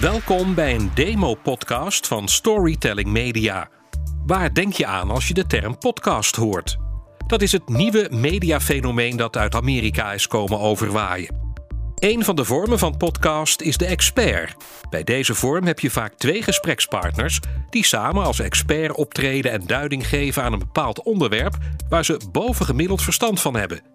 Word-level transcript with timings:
Welkom 0.00 0.54
bij 0.54 0.74
een 0.74 0.90
demo-podcast 0.94 2.06
van 2.06 2.28
Storytelling 2.28 3.08
Media. 3.08 3.68
Waar 4.26 4.54
denk 4.54 4.72
je 4.72 4.86
aan 4.86 5.10
als 5.10 5.28
je 5.28 5.34
de 5.34 5.46
term 5.46 5.78
podcast 5.78 6.36
hoort? 6.36 6.76
Dat 7.26 7.42
is 7.42 7.52
het 7.52 7.68
nieuwe 7.68 8.08
mediafenomeen 8.10 9.16
dat 9.16 9.36
uit 9.36 9.54
Amerika 9.54 10.12
is 10.12 10.26
komen 10.26 10.60
overwaaien. 10.60 11.44
Een 11.94 12.24
van 12.24 12.36
de 12.36 12.44
vormen 12.44 12.78
van 12.78 12.96
podcast 12.96 13.60
is 13.60 13.76
de 13.76 13.86
expert. 13.86 14.54
Bij 14.90 15.04
deze 15.04 15.34
vorm 15.34 15.66
heb 15.66 15.80
je 15.80 15.90
vaak 15.90 16.14
twee 16.14 16.42
gesprekspartners 16.42 17.40
die 17.70 17.84
samen 17.84 18.24
als 18.24 18.40
expert 18.40 18.92
optreden 18.92 19.52
en 19.52 19.66
duiding 19.66 20.08
geven 20.08 20.42
aan 20.42 20.52
een 20.52 20.58
bepaald 20.58 21.02
onderwerp 21.02 21.56
waar 21.88 22.04
ze 22.04 22.20
bovengemiddeld 22.32 23.02
verstand 23.02 23.40
van 23.40 23.56
hebben. 23.56 23.93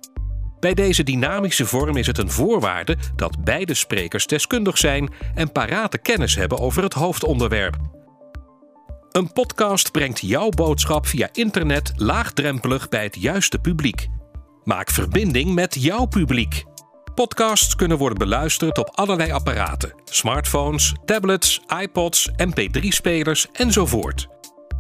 Bij 0.60 0.74
deze 0.74 1.04
dynamische 1.04 1.66
vorm 1.66 1.96
is 1.96 2.08
het 2.08 2.18
een 2.18 2.32
voorwaarde 2.32 2.98
dat 3.16 3.44
beide 3.44 3.74
sprekers 3.74 4.28
deskundig 4.28 4.78
zijn 4.78 5.14
en 5.36 5.52
parate 5.52 5.98
kennis 5.98 6.36
hebben 6.36 6.60
over 6.60 6.84
het 6.84 6.94
hoofdonderwerp. 6.94 7.78
Een 9.12 9.34
podcast 9.34 9.92
brengt 9.92 10.20
jouw 10.20 10.50
boodschap 10.50 11.08
via 11.08 11.30
internet 11.32 11.94
laagdrempelig 11.96 12.90
bij 12.90 13.04
het 13.04 13.16
juiste 13.16 13.60
publiek. 13.60 14.08
Maak 14.64 14.90
verbinding 14.90 15.54
met 15.54 15.84
jouw 15.84 16.06
publiek. 16.06 16.64
Podcasts 17.16 17.76
kunnen 17.76 17.98
worden 17.98 18.18
beluisterd 18.18 18.78
op 18.78 18.90
allerlei 18.94 19.32
apparaten: 19.32 19.94
smartphones, 20.06 20.96
tablets, 21.06 21.62
iPods, 21.82 22.30
MP3-spelers 22.32 23.48
enzovoort. 23.52 24.28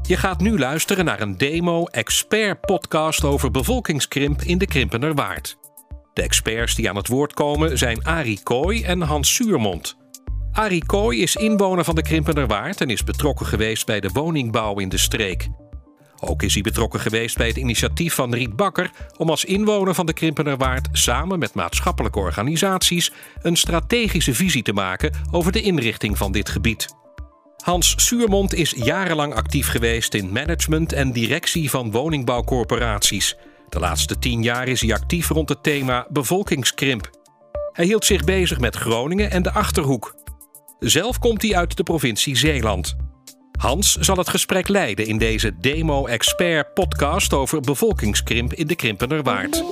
Je 0.01 0.17
gaat 0.17 0.41
nu 0.41 0.59
luisteren 0.59 1.05
naar 1.05 1.21
een 1.21 1.37
demo-expert-podcast 1.37 3.23
over 3.23 3.51
bevolkingskrimp 3.51 4.41
in 4.41 4.57
de 4.57 4.65
Krimpenerwaard. 4.65 5.58
De 6.19 6.25
experts 6.25 6.75
die 6.75 6.89
aan 6.89 6.95
het 6.95 7.07
woord 7.07 7.33
komen 7.33 7.77
zijn 7.77 8.03
Arie 8.03 8.39
Kooi 8.43 8.83
en 8.83 9.01
Hans 9.01 9.33
Suurmond. 9.33 9.97
Arie 10.51 10.85
Kooi 10.85 11.21
is 11.21 11.35
inwoner 11.35 11.83
van 11.83 11.95
de 11.95 12.01
Krimpenerwaard 12.01 12.81
en 12.81 12.89
is 12.89 13.03
betrokken 13.03 13.45
geweest 13.45 13.85
bij 13.85 13.99
de 13.99 14.09
woningbouw 14.13 14.79
in 14.79 14.89
de 14.89 14.97
streek. 14.97 15.47
Ook 16.19 16.43
is 16.43 16.53
hij 16.53 16.61
betrokken 16.61 16.99
geweest 16.99 17.37
bij 17.37 17.47
het 17.47 17.57
initiatief 17.57 18.13
van 18.13 18.33
Riet 18.33 18.55
Bakker 18.55 18.91
om 19.17 19.29
als 19.29 19.45
inwoner 19.45 19.93
van 19.93 20.05
de 20.05 20.13
Krimpenerwaard 20.13 20.87
samen 20.91 21.39
met 21.39 21.53
maatschappelijke 21.53 22.19
organisaties 22.19 23.11
een 23.41 23.57
strategische 23.57 24.33
visie 24.33 24.63
te 24.63 24.73
maken 24.73 25.11
over 25.31 25.51
de 25.51 25.61
inrichting 25.61 26.17
van 26.17 26.31
dit 26.31 26.49
gebied. 26.49 26.87
Hans 27.63 27.93
Suurmond 27.97 28.53
is 28.53 28.73
jarenlang 28.77 29.33
actief 29.33 29.67
geweest 29.67 30.13
in 30.13 30.31
management 30.31 30.93
en 30.93 31.11
directie 31.11 31.69
van 31.69 31.91
woningbouwcorporaties. 31.91 33.35
De 33.69 33.79
laatste 33.79 34.19
tien 34.19 34.43
jaar 34.43 34.67
is 34.67 34.81
hij 34.81 34.93
actief 34.93 35.29
rond 35.29 35.49
het 35.49 35.63
thema 35.63 36.07
bevolkingskrimp. 36.09 37.09
Hij 37.71 37.85
hield 37.85 38.05
zich 38.05 38.23
bezig 38.23 38.59
met 38.59 38.75
Groningen 38.75 39.31
en 39.31 39.43
de 39.43 39.51
Achterhoek. 39.51 40.15
Zelf 40.79 41.19
komt 41.19 41.41
hij 41.41 41.55
uit 41.55 41.77
de 41.77 41.83
provincie 41.83 42.37
Zeeland. 42.37 42.95
Hans 43.59 43.95
zal 43.95 44.17
het 44.17 44.29
gesprek 44.29 44.67
leiden 44.67 45.05
in 45.05 45.17
deze 45.17 45.57
Demo-expert-podcast 45.59 47.33
over 47.33 47.61
bevolkingskrimp 47.61 48.53
in 48.53 48.67
de 48.67 48.75
Krimpenerwaard. 48.75 49.63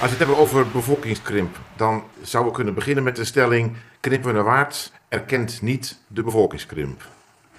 we 0.00 0.08
het 0.08 0.18
hebben 0.18 0.36
over 0.36 0.68
bevolkingskrimp, 0.68 1.58
dan 1.76 2.02
zouden 2.22 2.50
we 2.52 2.56
kunnen 2.56 2.74
beginnen 2.74 3.04
met 3.04 3.16
de 3.16 3.24
stelling: 3.24 3.76
Krimpenerwaard 4.00 4.92
erkent 5.08 5.62
niet 5.62 5.98
de 6.06 6.22
bevolkingskrimp. 6.22 7.02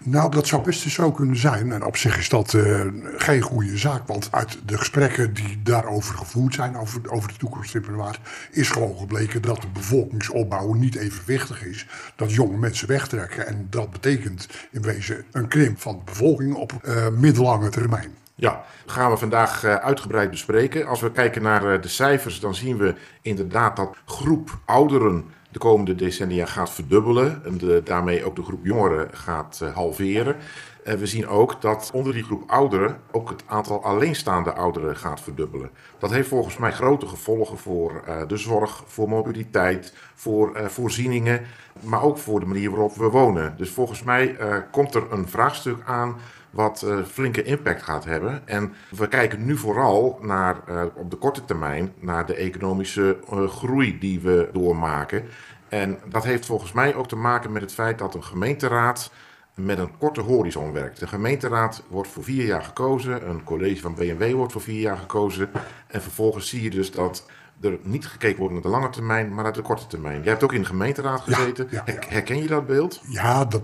Nou, 0.04 0.32
dat 0.32 0.48
zou 0.48 0.64
best 0.64 0.90
zo 0.90 1.12
kunnen 1.12 1.38
zijn. 1.38 1.72
En 1.72 1.86
op 1.86 1.98
zich 1.98 2.18
is 2.18 2.30
dat 2.30 2.54
uh, 2.54 2.82
geen 3.18 3.42
goede 3.42 3.78
zaak. 3.78 4.08
Want 4.08 4.28
uit 4.32 4.58
de 4.66 4.78
gesprekken 4.78 5.34
die 5.34 5.62
daarover 5.64 6.16
gevoerd 6.16 6.54
zijn, 6.54 6.78
over, 6.78 7.12
over 7.12 7.30
de 7.30 7.38
toekomst 7.38 7.76
in 7.76 7.96
Waard, 7.96 8.20
is 8.52 8.70
gewoon 8.70 8.98
gebleken 8.98 9.42
dat 9.42 9.62
de 9.62 9.68
bevolkingsopbouw 9.74 10.74
niet 10.74 10.96
evenwichtig 10.96 11.66
is. 11.66 11.88
Dat 12.16 12.34
jonge 12.34 12.58
mensen 12.58 12.88
wegtrekken. 12.88 13.48
En 13.48 13.68
dat 13.70 13.92
betekent 13.92 14.48
in 14.72 14.82
wezen 14.82 15.24
een 15.32 15.48
krimp 15.48 15.80
van 15.80 15.96
de 15.98 16.04
bevolking 16.04 16.56
op 16.56 16.74
uh, 16.84 17.08
middellange 17.08 17.70
termijn. 17.70 18.12
Ja, 18.40 18.64
gaan 18.86 19.12
we 19.12 19.18
vandaag 19.18 19.64
uh, 19.64 19.76
uitgebreid 19.76 20.30
bespreken. 20.30 20.88
Als 20.88 21.00
we 21.00 21.12
kijken 21.12 21.42
naar 21.42 21.82
de 21.82 21.88
cijfers, 21.88 22.40
dan 22.40 22.56
zien 22.56 22.78
we 22.78 22.96
inderdaad 23.22 23.76
dat 23.76 23.98
groep 24.06 24.58
ouderen 24.66 25.26
de 25.52 25.60
komende 25.60 25.96
decennia 25.96 26.46
gaat 26.46 26.70
verdubbelen 26.70 27.42
en 27.46 27.58
de, 27.58 27.82
daarmee 27.84 28.26
ook 28.26 28.36
de 28.36 28.44
groep 28.44 28.66
jongeren 28.66 29.08
gaat 29.12 29.60
uh, 29.64 29.74
halveren. 29.76 30.36
Uh, 30.84 30.94
we 30.94 31.06
zien 31.06 31.28
ook 31.28 31.62
dat 31.62 31.90
onder 31.94 32.14
die 32.14 32.24
groep 32.24 32.44
ouderen 32.52 33.00
ook 33.12 33.30
het 33.30 33.44
aantal 33.46 33.84
alleenstaande 33.84 34.54
ouderen 34.54 34.98
gaat 34.98 35.22
verdubbelen. 35.22 35.70
Dat 35.98 36.12
heeft 36.12 36.28
volgens 36.28 36.58
mij 36.58 36.72
grote 36.72 37.08
gevolgen 37.08 37.58
voor 37.58 38.04
de 38.28 38.38
zorg, 38.38 38.84
voor 38.86 39.10
mobiliteit, 39.10 39.94
voor 40.16 40.70
voorzieningen, 40.70 41.42
maar 41.82 42.02
ook 42.02 42.18
voor 42.18 42.40
de 42.40 42.46
manier 42.46 42.70
waarop 42.70 42.96
we 42.96 43.10
wonen. 43.10 43.54
Dus 43.58 43.70
volgens 43.70 44.04
mij 44.04 44.38
komt 44.72 44.96
er 44.96 45.04
een 45.12 45.28
vraagstuk 45.28 45.78
aan 45.86 46.16
wat 46.50 46.84
uh, 46.86 47.04
flinke 47.06 47.44
impact 47.44 47.84
gaat 47.84 48.06
hebben. 48.06 48.48
En 48.48 48.74
we 48.90 49.08
kijken 49.08 49.46
nu 49.46 49.58
vooral 49.58 50.20
naar, 50.22 50.56
uh, 50.70 50.84
op 50.96 51.12
de 51.12 51.18
korte 51.18 51.46
termijn 51.46 51.94
naar 52.00 52.26
de 52.26 52.36
economische 52.36 53.18
uh, 53.34 53.48
groei 53.48 54.00
die 54.00 54.20
we 54.20 54.50
doormaken. 54.54 55.24
En 55.70 56.00
dat 56.06 56.24
heeft 56.24 56.46
volgens 56.46 56.72
mij 56.72 56.96
ook 56.96 57.08
te 57.08 57.16
maken 57.16 57.52
met 57.52 57.62
het 57.62 57.74
feit 57.74 57.98
dat 58.00 58.16
een 58.16 58.24
gemeenteraad 58.24 59.12
met 59.54 59.78
een 59.78 59.98
korte 59.98 60.22
horizon 60.22 60.72
werkt. 60.72 61.00
De 61.00 61.08
gemeenteraad 61.08 61.84
wordt 61.88 62.10
voor 62.10 62.24
vier 62.24 62.46
jaar 62.46 62.64
gekozen, 62.64 63.30
een 63.30 63.44
college 63.44 63.82
van 63.82 63.96
BMW 63.96 64.34
wordt 64.34 64.52
voor 64.52 64.62
vier 64.62 64.80
jaar 64.80 64.98
gekozen. 64.98 65.50
En 65.88 66.02
vervolgens 66.02 66.50
zie 66.50 66.62
je 66.64 66.70
dus 66.70 66.92
dat 66.92 67.26
er 67.62 67.78
niet 67.84 68.08
gekeken 68.08 68.38
wordt 68.38 68.54
naar 68.54 68.62
de 68.62 68.70
lange 68.70 68.90
termijn, 68.90 69.34
maar 69.34 69.44
naar 69.44 69.54
de 69.54 69.62
korte 69.62 69.88
termijn. 69.88 70.22
Jij 70.22 70.32
hebt 70.32 70.44
ook 70.44 70.54
in 70.54 70.62
de 70.62 70.68
gemeenteraad 70.68 71.22
gezeten. 71.22 71.68
Ja, 71.72 71.84
ja, 71.86 71.94
ja. 71.94 72.00
Herken 72.08 72.42
je 72.42 72.48
dat 72.48 72.68
beeld? 72.68 73.02
Ja, 73.08 73.46
dat, 73.46 73.64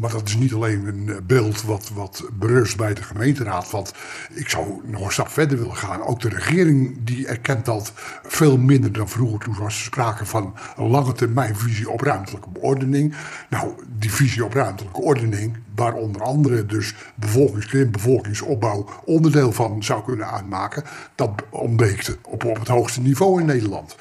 maar 0.00 0.10
dat 0.10 0.26
is 0.26 0.36
niet 0.36 0.52
alleen 0.52 0.86
een 0.86 1.20
beeld 1.26 1.62
wat, 1.62 1.90
wat 1.94 2.28
berust 2.32 2.76
bij 2.76 2.94
de 2.94 3.02
gemeenteraad. 3.02 3.70
Want 3.70 3.94
ik 4.34 4.48
zou 4.48 4.80
nog 4.84 5.04
een 5.04 5.12
stap 5.12 5.28
verder 5.28 5.58
willen 5.58 5.76
gaan. 5.76 6.02
Ook 6.02 6.20
de 6.20 6.28
regering 6.28 7.04
die 7.04 7.26
erkent 7.26 7.64
dat 7.64 7.92
veel 8.22 8.58
minder 8.58 8.92
dan 8.92 9.08
vroeger. 9.08 9.38
Toen 9.38 9.56
was 9.58 9.78
er 9.78 9.84
sprake 9.84 10.26
van 10.26 10.54
een 10.76 10.88
lange 10.88 11.12
termijn 11.12 11.56
visie 11.56 11.90
op 11.90 12.00
ruimtelijke 12.00 12.48
ordening. 12.60 13.14
Nou, 13.48 13.72
die 13.98 14.12
visie 14.12 14.44
op 14.44 14.52
ruimtelijke 14.52 15.00
ordening, 15.00 15.56
waar 15.76 15.94
onder 15.94 16.22
andere 16.22 16.66
dus 16.66 16.94
bevolkingskrimp, 17.14 17.92
bevolkingsopbouw 17.92 18.86
onderdeel 19.04 19.52
van 19.52 19.84
zou 19.84 20.04
kunnen 20.04 20.30
uitmaken, 20.30 20.82
dat 21.14 21.30
ontbreekt 21.50 22.18
op, 22.22 22.44
op 22.44 22.58
het 22.58 22.68
hoogste 22.68 23.00
niveau 23.00 23.40
in 23.40 23.46
Nederland. 23.46 23.96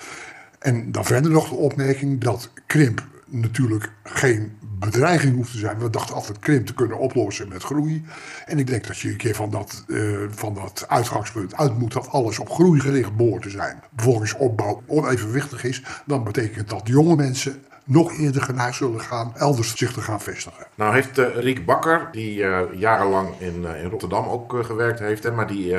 En 0.60 0.92
dan 0.92 1.06
verder 1.06 1.32
nog 1.32 1.50
de 1.50 1.56
opmerking 1.56 2.22
dat 2.22 2.50
krimp 2.66 3.04
natuurlijk 3.26 3.92
geen 4.04 4.58
bedreiging 4.80 5.36
hoeft 5.36 5.52
te 5.52 5.58
zijn. 5.58 5.80
We 5.80 5.90
dachten 5.90 6.16
altijd 6.16 6.40
krimp 6.40 6.66
te 6.66 6.74
kunnen 6.74 6.98
oplossen 6.98 7.48
met 7.48 7.64
groei. 7.64 8.04
En 8.46 8.60
ik 8.60 8.68
denk 8.68 8.88
dat 8.88 8.98
je 8.98 9.10
een 9.10 9.18
keer 9.18 9.36
van 9.36 9.50
dat, 9.50 9.84
uh, 9.88 10.18
van 10.30 10.54
dat 10.54 10.86
uitgangspunt 10.88 11.56
uit 11.56 11.80
moet 11.80 11.94
dat 11.94 12.10
alles 12.10 12.40
op 12.40 12.50
groei 12.50 12.80
gericht 12.80 13.16
behoort 13.16 13.42
te 13.42 13.50
zijn. 13.50 13.80
Bevolkingsopbouw 13.92 14.82
onevenwichtig 14.88 15.64
is, 15.64 15.84
dan 16.06 16.24
betekent 16.24 16.70
dat 16.70 16.82
jonge 16.84 17.16
mensen 17.16 17.64
nog 17.86 18.18
eerder 18.18 18.42
geneigd 18.42 18.76
zullen 18.76 19.02
gaan 19.02 19.32
elders 19.36 19.78
zich 19.78 19.94
te 19.94 20.02
gaan 20.02 20.22
vestigen. 20.22 20.68
Nou 20.76 20.94
heeft 20.94 21.18
uh, 21.18 21.36
Riek 21.36 21.66
Bakker, 21.66 22.08
die 22.12 22.38
uh, 22.38 22.60
jarenlang 22.74 23.40
in, 23.40 23.62
uh, 23.62 23.84
in 23.84 23.90
Rotterdam 23.90 24.28
ook 24.28 24.56
gewerkt 24.62 25.00
heeft, 25.00 25.24
hè, 25.24 25.32
maar 25.32 25.48
die 25.48 25.76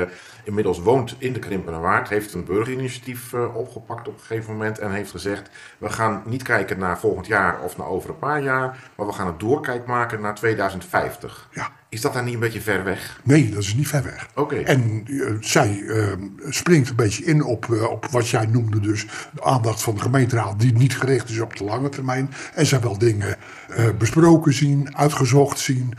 inmiddels 0.47 0.79
woont 0.79 1.15
in 1.17 1.33
de 1.33 1.39
Krimpenerwaard, 1.39 2.09
heeft 2.09 2.33
een 2.33 2.45
burgerinitiatief 2.45 3.33
opgepakt 3.33 4.07
op 4.07 4.13
een 4.13 4.25
gegeven 4.25 4.51
moment 4.53 4.79
en 4.79 4.91
heeft 4.91 5.11
gezegd, 5.11 5.49
we 5.77 5.89
gaan 5.89 6.23
niet 6.25 6.43
kijken 6.43 6.79
naar 6.79 6.99
volgend 6.99 7.27
jaar 7.27 7.61
of 7.61 7.77
naar 7.77 7.87
over 7.87 8.09
een 8.09 8.19
paar 8.19 8.43
jaar, 8.43 8.91
maar 8.95 9.05
we 9.05 9.13
gaan 9.13 9.27
een 9.27 9.37
doorkijk 9.37 9.85
maken 9.85 10.21
naar 10.21 10.35
2050. 10.35 11.49
Ja. 11.51 11.71
Is 11.89 12.01
dat 12.01 12.13
dan 12.13 12.25
niet 12.25 12.33
een 12.33 12.39
beetje 12.39 12.61
ver 12.61 12.83
weg? 12.83 13.19
Nee, 13.23 13.49
dat 13.49 13.63
is 13.63 13.75
niet 13.75 13.87
ver 13.87 14.03
weg. 14.03 14.27
Oké. 14.35 14.41
Okay. 14.41 14.63
En 14.63 15.03
uh, 15.05 15.31
zij 15.39 15.77
uh, 15.77 16.13
springt 16.49 16.89
een 16.89 16.95
beetje 16.95 17.23
in 17.23 17.43
op, 17.43 17.65
uh, 17.65 17.89
op 17.89 18.05
wat 18.05 18.29
jij 18.29 18.45
noemde, 18.45 18.79
dus 18.79 19.05
de 19.31 19.43
aandacht 19.43 19.81
van 19.81 19.95
de 19.95 20.01
gemeenteraad, 20.01 20.59
die 20.59 20.73
niet 20.73 20.97
gericht 20.97 21.29
is 21.29 21.39
op 21.39 21.57
de 21.57 21.63
lange 21.63 21.89
termijn. 21.89 22.33
En 22.53 22.65
zij 22.65 22.79
wel 22.79 22.97
dingen 22.97 23.35
besproken 23.97 24.53
zien, 24.53 24.95
uitgezocht 24.97 25.59
zien, 25.59 25.93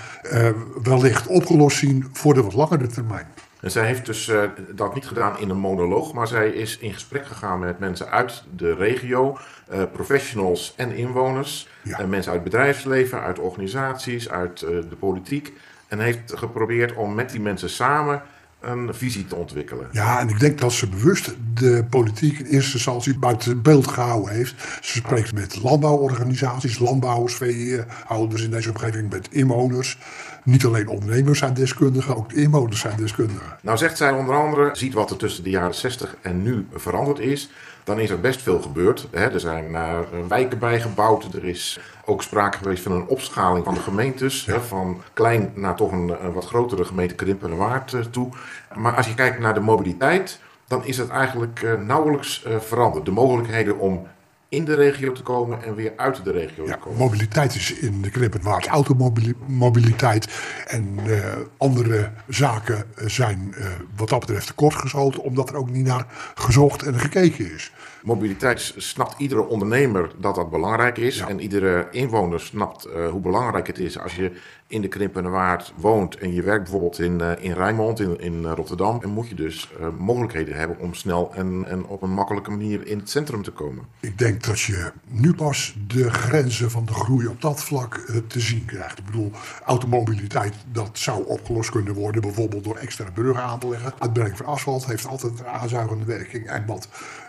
wellicht 0.83 1.27
opgelost 1.27 1.79
zien 1.79 2.06
voor 2.12 2.35
de 2.35 2.43
wat 2.43 2.55
langere 2.55 2.87
termijn. 2.87 3.27
En 3.60 3.70
zij 3.70 3.87
heeft 3.87 4.06
dus 4.06 4.28
uh, 4.28 4.43
dat 4.70 4.94
niet 4.94 5.06
gedaan 5.06 5.38
in 5.38 5.50
een 5.50 5.58
monoloog, 5.58 6.12
maar 6.12 6.26
zij 6.26 6.49
is 6.49 6.78
in 6.78 6.93
gesprek 6.93 7.26
gegaan 7.26 7.58
met 7.58 7.78
mensen 7.78 8.10
uit 8.10 8.44
de 8.56 8.75
regio, 8.75 9.38
uh, 9.72 9.82
professionals 9.93 10.75
en 10.76 10.93
inwoners, 10.93 11.69
ja. 11.82 12.00
uh, 12.00 12.06
mensen 12.06 12.32
uit 12.32 12.43
het 12.43 12.50
bedrijfsleven, 12.50 13.20
uit 13.20 13.38
organisaties, 13.38 14.28
uit 14.31 14.58
de 14.60 14.96
politiek. 14.99 15.52
En 15.88 15.99
heeft 15.99 16.32
geprobeerd 16.37 16.94
om 16.94 17.14
met 17.14 17.31
die 17.31 17.40
mensen 17.40 17.70
samen 17.70 18.22
een 18.60 18.94
visie 18.94 19.26
te 19.26 19.34
ontwikkelen. 19.34 19.88
Ja, 19.93 20.20
en 20.20 20.28
ik 20.28 20.40
denk 20.40 20.58
dat 20.58 20.72
ze 20.72 20.88
bewust 20.88 21.34
de 21.55 21.84
politiek 21.90 22.38
in 22.38 22.46
eerste 22.46 22.72
instantie 22.72 23.19
buiten 23.19 23.62
beeld 23.62 23.87
gehouden 23.87 24.34
heeft. 24.34 24.55
Ze 24.81 24.96
spreekt 24.96 25.34
met 25.34 25.62
landbouworganisaties, 25.62 26.78
landbouwers, 26.78 27.34
veehouders 27.34 28.43
in 28.43 28.50
deze 28.50 28.69
omgeving, 28.69 29.10
met 29.10 29.28
inwoners. 29.31 29.99
niet 30.44 30.64
alleen 30.64 30.88
ondernemers 30.88 31.38
zijn 31.38 31.55
deskundigen, 31.55 32.16
ook 32.16 32.28
de 32.28 32.37
inwoners 32.40 32.81
zijn 32.81 32.96
deskundigen. 32.96 33.56
Nou 33.62 33.78
zegt 33.78 33.96
zij 33.96 34.10
onder 34.10 34.37
andere, 34.37 34.70
ziet 34.72 34.94
wat 34.94 35.10
er 35.10 35.16
tussen 35.16 35.44
de 35.44 35.50
jaren 35.50 35.75
60 35.75 36.16
en 36.22 36.43
nu 36.43 36.66
veranderd 36.72 37.19
is. 37.19 37.50
Dan 37.88 38.00
is 38.00 38.11
er 38.11 38.20
best 38.20 38.43
veel 38.43 38.61
gebeurd. 38.61 39.08
Hè. 39.11 39.32
Er 39.32 39.40
zijn 39.40 39.70
uh, 39.70 39.99
wijken 40.29 40.58
bijgebouwd. 40.58 41.35
Er 41.35 41.44
is 41.44 41.81
ook 42.05 42.23
sprake 42.23 42.58
geweest 42.58 42.82
van 42.82 42.93
een 42.93 43.06
opschaling 43.06 43.64
van 43.64 43.75
de 43.75 43.81
gemeentes. 43.81 44.46
Hè, 44.46 44.61
van 44.61 45.02
klein 45.12 45.52
naar 45.55 45.76
toch 45.76 45.93
een, 45.93 46.25
een 46.25 46.32
wat 46.32 46.46
grotere 46.46 46.85
gemeente 46.85 47.14
Krimpen 47.14 47.50
en 47.50 47.56
Waard 47.56 47.93
uh, 47.93 48.00
toe. 48.00 48.29
Maar 48.75 48.94
als 48.94 49.06
je 49.06 49.14
kijkt 49.14 49.38
naar 49.38 49.55
de 49.55 49.61
mobiliteit, 49.61 50.40
dan 50.67 50.85
is 50.85 50.99
het 50.99 51.08
eigenlijk 51.08 51.62
uh, 51.62 51.73
nauwelijks 51.75 52.46
veranderd. 52.58 53.05
De 53.05 53.11
mogelijkheden 53.11 53.79
om 53.79 54.06
in 54.49 54.65
de 54.65 54.75
regio 54.75 55.12
te 55.12 55.23
komen 55.23 55.62
en 55.62 55.75
weer 55.75 55.93
uit 55.97 56.25
de 56.25 56.31
regio 56.31 56.67
ja, 56.67 56.73
te 56.73 56.79
komen. 56.79 56.99
Mobiliteit 56.99 57.55
is 57.55 57.73
in 57.73 58.03
de 58.03 58.11
Knippenwaard 58.11 58.67
automobiliteit. 58.67 60.29
En 60.67 60.99
uh, 61.06 61.25
andere 61.56 62.11
zaken 62.29 62.85
zijn 62.97 63.55
uh, 63.59 63.67
wat 63.97 64.09
dat 64.09 64.21
betreft 64.21 64.47
tekortgeschoten, 64.47 65.23
omdat 65.23 65.49
er 65.49 65.56
ook 65.56 65.71
niet 65.71 65.87
naar 65.87 66.06
gezocht 66.35 66.83
en 66.83 66.99
gekeken 66.99 67.55
is. 67.55 67.73
Mobiliteit 68.03 68.75
snapt 68.77 69.15
iedere 69.19 69.47
ondernemer 69.47 70.11
dat 70.19 70.35
dat 70.35 70.51
belangrijk 70.51 70.99
is. 70.99 71.17
Ja. 71.17 71.29
En 71.29 71.41
iedere 71.41 71.89
inwoner 71.91 72.41
snapt 72.41 72.87
uh, 72.87 73.09
hoe 73.09 73.21
belangrijk 73.21 73.67
het 73.67 73.79
is 73.79 73.99
als 73.99 74.17
je 74.17 74.33
in 74.69 74.81
de 74.81 74.88
Krimpende 74.88 75.29
Waard 75.29 75.73
woont 75.76 76.17
en 76.17 76.35
je 76.35 76.43
werkt 76.43 76.62
bijvoorbeeld 76.62 76.99
in, 76.99 77.20
uh, 77.20 77.31
in 77.38 77.53
Rijnmond, 77.53 78.00
in, 78.00 78.20
in 78.20 78.47
Rotterdam. 78.47 79.03
En 79.03 79.09
moet 79.09 79.29
je 79.29 79.35
dus 79.35 79.70
uh, 79.81 79.88
mogelijkheden 79.99 80.56
hebben 80.56 80.79
om 80.79 80.94
snel 80.94 81.35
en, 81.35 81.65
en 81.69 81.87
op 81.87 82.03
een 82.03 82.11
makkelijke 82.11 82.50
manier 82.50 82.87
in 82.87 82.99
het 82.99 83.11
centrum 83.11 83.43
te 83.43 83.50
komen. 83.50 83.85
Ik 84.00 84.19
denk 84.19 84.44
dat 84.44 84.61
je 84.61 84.93
nu 85.06 85.35
pas 85.35 85.76
de 85.87 86.11
grenzen 86.11 86.70
van 86.70 86.85
de 86.85 86.93
groei 86.93 87.26
op 87.26 87.41
dat 87.41 87.65
vlak 87.65 87.97
te 88.26 88.41
zien 88.41 88.65
krijgt. 88.65 88.99
Ik 88.99 89.05
bedoel, 89.05 89.31
automobiliteit, 89.65 90.55
dat 90.73 90.91
zou 90.93 91.25
opgelost 91.26 91.70
kunnen 91.70 91.94
worden, 91.94 92.20
bijvoorbeeld 92.20 92.65
door 92.65 92.76
extra 92.76 93.11
bruggen 93.15 93.44
aan 93.44 93.59
te 93.59 93.69
leggen. 93.69 93.93
Uitbreiding 93.99 94.38
van 94.38 94.47
asfalt 94.47 94.87
heeft 94.87 95.06
altijd 95.06 95.38
een 95.38 95.47
aanzuigende 95.47 96.05
werking. 96.05 96.47
En 96.47 96.67
wat 96.67 96.88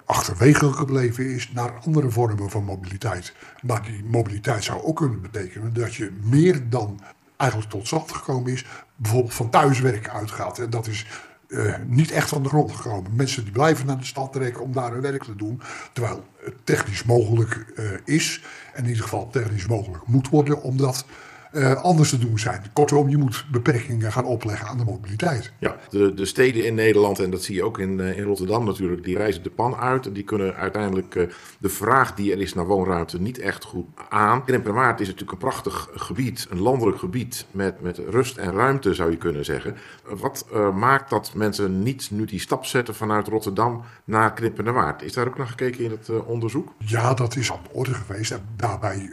achterwege 0.10 0.74
gebleven 0.74 1.34
is 1.34 1.52
naar 1.52 1.72
andere 1.86 2.10
vormen 2.10 2.50
van 2.50 2.64
mobiliteit. 2.64 3.34
Maar 3.62 3.84
die 3.84 4.04
mobiliteit 4.04 4.64
zou 4.64 4.84
ook 4.84 4.96
kunnen 4.96 5.22
betekenen 5.22 5.74
dat 5.74 5.96
je 5.96 6.12
meer 6.24 6.70
dan 6.70 7.00
eigenlijk 7.38 7.72
tot 7.72 7.88
stand 7.88 8.12
gekomen 8.12 8.52
is, 8.52 8.66
bijvoorbeeld 8.96 9.34
van 9.34 9.50
thuiswerken 9.50 10.12
uitgaat. 10.12 10.60
En 10.60 10.70
dat 10.70 10.88
is 10.88 11.08
uh, 11.48 11.76
niet 11.86 12.12
echt 12.12 12.30
van 12.30 12.44
de 12.44 12.50
grond 12.50 12.72
gekomen. 12.72 13.16
Mensen 13.16 13.44
die 13.44 13.52
blijven 13.52 13.86
naar 13.86 13.98
de 13.98 14.06
stad 14.06 14.34
trekken 14.34 14.64
om 14.64 14.74
daar 14.74 14.92
hun 14.92 15.02
werk 15.02 15.24
te 15.24 15.36
doen, 15.36 15.62
terwijl 15.94 16.26
het 16.44 16.56
technisch 16.64 17.04
mogelijk 17.04 17.66
uh, 17.76 17.86
is, 18.06 18.44
en 18.74 18.84
in 18.84 18.90
ieder 18.90 19.04
geval 19.04 19.30
technisch 19.30 19.68
mogelijk 19.68 20.08
moet 20.08 20.30
worden, 20.30 20.62
omdat 20.62 21.06
uh, 21.52 21.84
anders 21.84 22.10
te 22.10 22.18
doen 22.18 22.40
zijn. 22.40 22.64
Kortom, 22.74 23.10
je 23.10 23.18
moet 23.18 23.46
beperkingen 23.52 24.12
gaan 24.12 24.26
opleggen 24.26 24.68
aan 24.68 24.78
de 24.78 24.84
mobiliteit. 24.84 25.52
Ja, 25.60 25.76
de, 25.90 26.14
de 26.14 26.26
steden 26.26 26.66
in 26.66 26.76
Nederland, 26.76 27.20
en 27.20 27.30
dat 27.30 27.44
zie 27.44 27.56
je 27.56 27.64
ook 27.64 27.80
in, 27.80 28.00
uh, 28.00 28.18
in 28.18 28.24
Rotterdam 28.24 28.66
natuurlijk, 28.66 29.04
die 29.04 29.18
reizen 29.18 29.44
de 29.44 29.50
pan 29.50 29.76
uit. 29.76 30.06
En 30.06 30.14
die 30.14 30.24
kunnen 30.24 30.56
uiteindelijk 30.56 31.16
uh, 31.16 31.28
de 31.60 31.70
vraag 31.70 32.14
die 32.14 32.32
er 32.32 32.42
is 32.42 32.54
naar 32.54 32.66
woonruimte 32.66 33.22
niet 33.22 33.40
echt 33.40 33.64
goed 33.64 33.86
aan. 34.10 34.46
Krimpenwaard 34.46 35.00
is 35.00 35.06
natuurlijk 35.06 35.32
een 35.32 35.50
prachtig 35.50 35.90
gebied, 35.94 36.48
een 36.50 36.60
landelijk 36.60 36.98
gebied 36.98 37.46
met, 37.52 37.82
met 37.82 37.98
rust 37.98 38.38
en 38.38 38.54
ruimte 38.54 38.94
zou 38.94 39.12
je 39.12 39.18
kunnen 39.18 39.46
zeggen. 39.46 39.76
wat 40.04 40.46
maakt 40.74 41.10
dat 41.10 41.32
mensen 41.36 41.84
niet 41.84 42.12
nu 42.12 42.26
die 42.26 42.40
stap 42.40 42.66
zetten 42.66 42.96
vanuit 42.96 43.28
Rotterdam 43.28 43.84
naar 44.04 44.34
Krimpenwaard? 44.34 45.02
Is 45.02 45.14
daar 45.14 45.28
ook 45.28 45.38
naar 45.38 45.48
gekeken 45.48 45.84
in 45.84 45.92
het 45.92 46.10
onderzoek? 46.26 46.74
Ja, 46.78 47.14
dat 47.14 47.36
is 47.36 47.52
aan 47.52 47.60
de 47.64 47.74
orde 47.74 47.94
geweest. 47.94 48.32
En 48.32 48.42
daarbij 48.56 49.10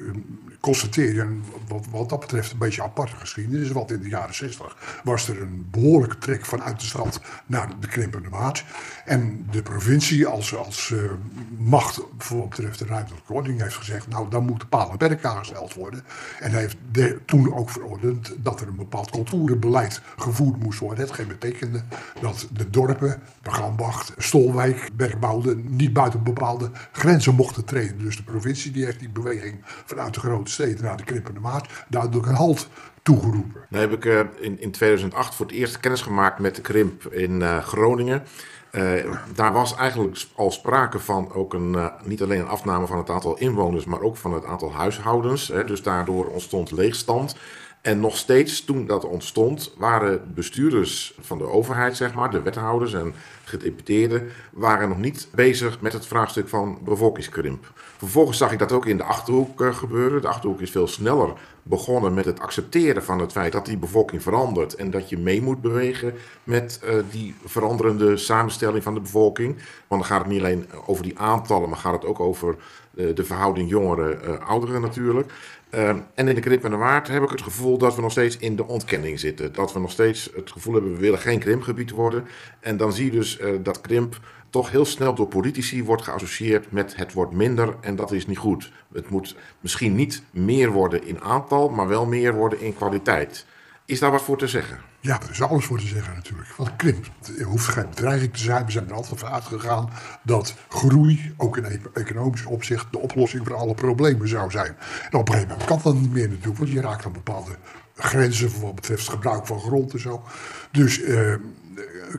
constateer 0.67 1.27
wat, 1.91 2.09
dat 2.09 2.21
betreft 2.21 2.53
een 2.53 2.59
beetje 2.59 2.83
aparte 2.83 3.17
geschiedenis. 3.17 3.71
Want 3.71 3.91
in 3.91 4.01
de 4.01 4.09
jaren 4.09 4.35
60 4.35 5.01
was 5.05 5.29
er 5.29 5.41
een 5.41 5.67
behoorlijke 5.71 6.19
trek 6.19 6.45
vanuit 6.45 6.81
de 6.81 6.87
stad 6.87 7.21
naar 7.47 7.69
de 7.81 7.87
Krimpende 7.87 8.29
Maat. 8.29 8.65
En 9.05 9.47
de 9.51 9.63
provincie 9.63 10.27
als, 10.27 10.57
als 10.57 10.91
uh, 10.91 11.11
macht 11.59 12.01
voor 12.19 12.49
betreft 12.49 12.79
de 12.79 12.85
ruimtelijke 12.85 13.33
ordening 13.33 13.61
heeft 13.61 13.75
gezegd... 13.75 14.09
nou, 14.09 14.31
dan 14.31 14.45
moeten 14.45 14.69
palen 14.69 14.91
en 14.91 14.97
perken 14.97 15.31
aangesteld 15.31 15.75
worden. 15.75 16.05
En 16.41 16.53
heeft 16.53 16.77
de, 16.93 17.21
toen 17.25 17.55
ook 17.55 17.71
verordend 17.71 18.33
dat 18.37 18.61
er 18.61 18.69
een 18.69 18.77
bepaald 18.77 19.11
cultuurbeleid 19.11 20.01
gevoerd 20.17 20.63
moest 20.63 20.79
worden. 20.79 21.05
Hetgeen 21.05 21.29
betekende 21.29 21.83
dat 22.21 22.49
de 22.53 22.71
dorpen, 22.71 23.23
Bergambacht, 23.43 24.13
Stolwijk, 24.17 24.91
Bergbouwde... 24.97 25.57
niet 25.57 25.93
buiten 25.93 26.23
bepaalde 26.23 26.71
grenzen 26.93 27.35
mochten 27.35 27.65
treden. 27.65 27.99
Dus 27.99 28.17
de 28.17 28.23
provincie 28.23 28.71
die 28.71 28.85
heeft 28.85 29.01
die 29.01 29.09
beweging 29.09 29.65
vanuit 29.85 30.15
de 30.15 30.21
grote 30.21 30.51
steden 30.57 30.85
naar 30.85 30.97
de 30.97 31.41
Maat... 31.41 31.67
duidelijk 31.89 32.27
een 32.27 32.35
halt 32.35 32.69
toegeroepen. 33.03 33.61
Dan 33.71 33.81
heb 33.81 33.93
ik 33.93 34.05
uh, 34.05 34.21
in, 34.41 34.61
in 34.61 34.71
2008 34.71 35.35
voor 35.35 35.47
het 35.47 35.55
eerst 35.55 35.81
kennis 35.81 36.03
gemaakt 36.03 36.39
met 36.39 36.55
de 36.55 36.63
krimp 36.63 37.05
in 37.13 37.41
uh, 37.41 37.59
Groningen. 37.59 38.23
Uh, 38.73 39.13
daar 39.35 39.53
was 39.53 39.77
eigenlijk 39.77 40.27
al 40.35 40.51
sprake 40.51 40.99
van 40.99 41.33
ook 41.33 41.55
een, 41.55 41.91
niet 42.05 42.23
alleen 42.23 42.41
een 42.41 42.49
afname 42.49 42.87
van 42.87 42.99
het 42.99 43.11
aantal 43.11 43.39
inwoners, 43.39 43.85
maar 43.85 44.01
ook 44.01 44.17
van 44.17 44.33
het 44.33 44.45
aantal 44.45 44.73
huishoudens. 44.73 45.49
Hè, 45.49 45.65
dus 45.65 45.83
daardoor 45.83 46.27
ontstond 46.27 46.71
leegstand. 46.71 47.37
En 47.87 48.01
nog 48.01 48.17
steeds 48.17 48.65
toen 48.65 48.87
dat 48.87 49.05
ontstond, 49.05 49.75
waren 49.79 50.33
bestuurders 50.35 51.15
van 51.21 51.39
de 51.39 51.45
overheid, 51.45 51.97
zeg 51.97 52.15
maar, 52.15 52.31
de 52.31 52.43
wethouders 52.43 52.95
en 52.95 53.15
gedeputeerden, 53.45 54.29
waren 54.53 54.89
nog 54.89 54.99
niet 54.99 55.29
bezig 55.35 55.81
met 55.81 55.93
het 55.93 56.07
vraagstuk 56.07 56.49
van 56.49 56.79
bevolkingskrimp. 56.85 57.73
Vervolgens 57.97 58.39
zag 58.39 58.53
ik 58.53 58.59
dat 58.59 58.73
ook 58.73 58.87
in 58.87 58.97
de 58.97 59.05
achterhoek 59.05 59.61
uh, 59.61 59.75
gebeuren. 59.75 60.21
De 60.21 60.29
achterhoek 60.29 60.61
is 60.61 60.71
veel 60.71 60.87
sneller 60.87 61.33
begonnen 61.63 62.15
met 62.15 62.25
het 62.25 62.41
accepteren 62.41 63.05
van 63.05 63.19
het 63.19 63.33
feit 63.33 63.53
dat 63.53 63.67
die 63.67 63.79
bevolking 63.79 64.23
verandert 64.23 64.75
en 64.75 64.91
dat 64.91 65.09
je 65.09 65.19
mee 65.19 65.43
moet 65.43 65.61
bewegen 65.61 66.15
met 66.45 66.81
uh, 66.85 66.95
die 67.11 67.35
veranderende 67.45 68.17
samenstelling 68.17 68.83
van 68.83 68.95
de 68.95 69.01
bevolking. 69.01 69.57
Want 69.87 70.03
dan 70.03 70.05
gaat 70.05 70.19
het 70.19 70.29
niet 70.29 70.41
alleen 70.41 70.67
over 70.87 71.03
die 71.03 71.19
aantallen, 71.19 71.69
maar 71.69 71.79
gaat 71.79 71.93
het 71.93 72.05
ook 72.05 72.21
over 72.21 72.57
uh, 72.95 73.15
de 73.15 73.25
verhouding 73.25 73.69
jongeren-ouderen 73.69 74.81
natuurlijk. 74.81 75.33
Uh, 75.77 75.89
en 76.15 76.29
in 76.29 76.35
de 76.35 76.41
Krimp 76.41 76.65
en 76.65 76.71
de 76.71 76.77
Waard 76.77 77.09
heb 77.09 77.23
ik 77.23 77.31
het 77.31 77.43
gevoel 77.43 77.79
dat 77.79 77.95
we 77.95 78.01
nog 78.01 78.11
steeds 78.11 78.37
in 78.37 78.57
de 78.57 78.67
ontkenning 78.67 79.21
zitten. 79.21 79.53
Dat 79.53 79.73
we 79.73 79.79
nog 79.79 79.91
steeds 79.91 80.31
het 80.35 80.51
gevoel 80.51 80.75
hebben, 80.75 80.93
we 80.93 80.99
willen 80.99 81.19
geen 81.19 81.39
krimpgebied 81.39 81.91
worden. 81.91 82.25
En 82.61 82.77
dan 82.77 82.93
zie 82.93 83.05
je 83.05 83.11
dus 83.11 83.41
uh, 83.41 83.51
dat 83.63 83.81
krimp 83.81 84.21
toch 84.51 84.71
heel 84.71 84.85
snel 84.85 85.15
door 85.15 85.29
politici 85.29 85.85
wordt 85.85 86.03
geassocieerd 86.03 86.73
met 86.73 86.97
het 86.97 87.13
wordt 87.13 87.33
minder 87.33 87.77
en 87.81 87.97
dat 87.97 88.13
is 88.13 88.27
niet 88.27 88.39
goed. 88.39 88.73
Het 88.93 89.11
moet 89.11 89.37
misschien 89.61 89.95
niet 89.95 90.23
meer 90.31 90.71
worden 90.71 91.07
in 91.07 91.21
aantal, 91.21 91.69
maar 91.69 91.89
wel 91.89 92.07
meer 92.07 92.35
worden 92.35 92.61
in 92.61 92.75
kwaliteit. 92.75 93.47
Is 93.87 93.99
daar 93.99 94.11
wat 94.11 94.23
voor 94.23 94.39
te 94.39 94.49
zeggen? 94.49 94.79
Ja, 95.01 95.21
er 95.23 95.31
is 95.31 95.43
alles 95.43 95.65
voor 95.65 95.79
te 95.79 95.87
zeggen 95.87 96.15
natuurlijk. 96.15 96.49
Want 96.57 96.71
er 97.39 97.45
hoeft 97.45 97.67
geen 97.67 97.89
bedreiging 97.89 98.33
te 98.33 98.43
zijn. 98.43 98.65
We 98.65 98.71
zijn 98.71 98.89
er 98.89 98.95
altijd 98.95 99.21
van 99.21 99.29
uitgegaan 99.29 99.91
dat 100.23 100.55
groei, 100.69 101.35
ook 101.37 101.57
in 101.57 101.81
economisch 101.93 102.45
opzicht, 102.45 102.87
de 102.91 102.99
oplossing 102.99 103.47
voor 103.47 103.57
alle 103.57 103.75
problemen 103.75 104.29
zou 104.29 104.51
zijn. 104.51 104.77
En 105.11 105.19
op 105.19 105.29
een 105.29 105.35
gegeven 105.35 105.49
moment 105.49 105.69
kan 105.69 105.81
dat 105.83 105.95
niet 105.95 106.13
meer 106.13 106.29
natuurlijk, 106.29 106.59
want 106.59 106.71
je 106.71 106.81
raakt 106.81 107.05
aan 107.05 107.13
bepaalde 107.13 107.57
grenzen 107.95 108.51
voor 108.51 108.63
wat 108.63 108.75
betreft 108.75 109.01
het 109.01 109.11
gebruik 109.11 109.47
van 109.47 109.61
grond 109.61 109.93
en 109.93 110.01
zo. 110.01 110.23
Dus 110.71 111.01
uh, 111.01 111.35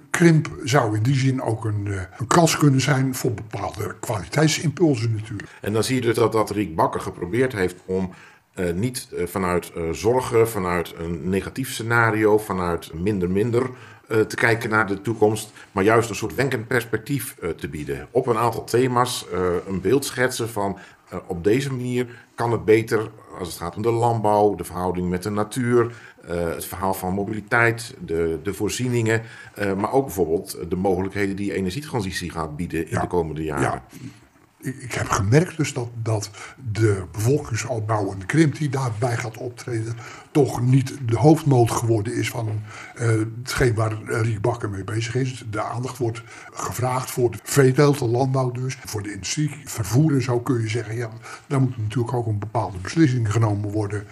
krimp 0.10 0.50
zou 0.64 0.96
in 0.96 1.04
die 1.04 1.16
zin 1.16 1.42
ook 1.42 1.66
een, 1.66 1.86
uh, 1.86 2.02
een 2.18 2.28
kans 2.28 2.58
kunnen 2.58 2.82
zijn 2.82 3.16
voor 3.16 3.34
bepaalde 3.34 3.96
kwaliteitsimpulsen 4.00 5.14
natuurlijk. 5.14 5.50
En 5.62 5.74
dan 5.74 5.84
zie 5.84 5.96
je 5.96 6.02
dus 6.02 6.16
dat, 6.16 6.32
dat 6.32 6.50
Riek 6.50 6.76
Bakker 6.76 7.02
geprobeerd 7.02 7.54
heeft 7.54 7.76
om 7.86 8.14
uh, 8.60 8.74
niet 8.74 9.08
uh, 9.14 9.28
vanuit 9.28 9.72
uh, 9.78 9.90
zorgen, 9.92 10.50
vanuit 10.50 10.94
een 10.98 11.30
negatief 11.30 11.72
scenario, 11.72 12.38
vanuit 12.38 12.94
minder 12.94 13.30
minder 13.30 13.70
te 14.28 14.36
kijken 14.36 14.70
naar 14.70 14.88
de 14.88 15.02
toekomst, 15.02 15.52
maar 15.72 15.84
juist 15.84 16.10
een 16.10 16.16
soort 16.16 16.36
wenkend 16.36 16.68
perspectief 16.68 17.36
te 17.56 17.68
bieden. 17.68 18.08
Op 18.12 18.28
een 18.28 18.38
aantal 18.38 18.64
thema's 18.64 19.26
een 19.68 19.82
beeld 19.82 20.06
schetsen 20.06 20.50
van 20.50 20.78
op 21.28 21.44
deze 21.44 21.72
manier 21.72 22.08
kan 22.36 22.52
het 22.52 22.66
beter 22.66 23.10
als 23.40 23.48
het 23.48 23.58
gaat 23.58 23.76
om 23.76 23.82
de 23.82 23.92
landbouw, 23.92 24.56
de 24.56 24.64
verhouding 24.64 25.10
met 25.10 25.24
de 25.24 25.30
natuur, 25.30 25.96
het 26.28 26.66
verhaal 26.66 26.94
van 26.94 27.14
mobiliteit, 27.14 27.96
de, 28.06 28.40
de 28.44 28.54
voorzieningen, 28.54 29.22
maar 29.78 29.92
ook 29.92 30.06
bijvoorbeeld 30.06 30.58
de 30.70 30.76
mogelijkheden 30.76 31.36
die 31.36 31.54
energietransitie 31.54 32.32
gaat 32.32 32.56
bieden 32.56 32.86
in 32.86 32.92
ja, 32.92 33.02
de 33.02 33.08
komende 33.08 33.44
jaren. 33.44 33.64
Ja 33.64 33.84
ik 34.60 34.94
heb 34.94 35.10
gemerkt 35.10 35.58
dus 35.58 35.74
dat, 35.74 35.90
dat 36.04 36.30
de 36.72 37.04
bevolkingsopbouw 37.12 38.12
en 38.12 38.20
de 38.20 38.26
krimp 38.26 38.56
die 38.56 38.70
daarbij 38.70 39.18
gaat 39.18 39.38
optreden, 39.38 39.98
toch 40.32 40.62
niet 40.62 40.98
de 41.06 41.18
hoofdmoot 41.18 41.72
geworden 41.72 42.16
is 42.16 42.30
van 42.30 42.62
uh, 43.02 43.08
hetgeen 43.44 43.74
waar 43.74 44.04
Riek 44.04 44.42
Bakker 44.42 44.70
mee 44.70 44.84
bezig 44.84 45.16
is. 45.16 45.46
De 45.50 45.62
aandacht 45.62 45.98
wordt 45.98 46.22
gevraagd 46.54 47.12
voor 47.12 47.32
de 47.32 47.38
veeteelt, 47.44 48.00
de 48.00 48.08
landbouw 48.08 48.52
dus, 48.52 48.78
voor 48.86 49.04
de 49.04 49.14
industrie, 49.14 49.52
vervoer 49.66 50.14
en 50.14 50.22
zo 50.22 50.40
kun 50.40 50.62
je 50.62 50.70
zeggen. 50.70 50.96
Ja, 50.96 51.10
daar 51.48 51.62
moet 51.62 51.78
natuurlijk 51.78 52.14
ook 52.14 52.28
een 52.28 52.40
bepaalde 52.40 52.78
beslissing 52.78 53.32
genomen 53.32 53.72
worden. 53.72 54.08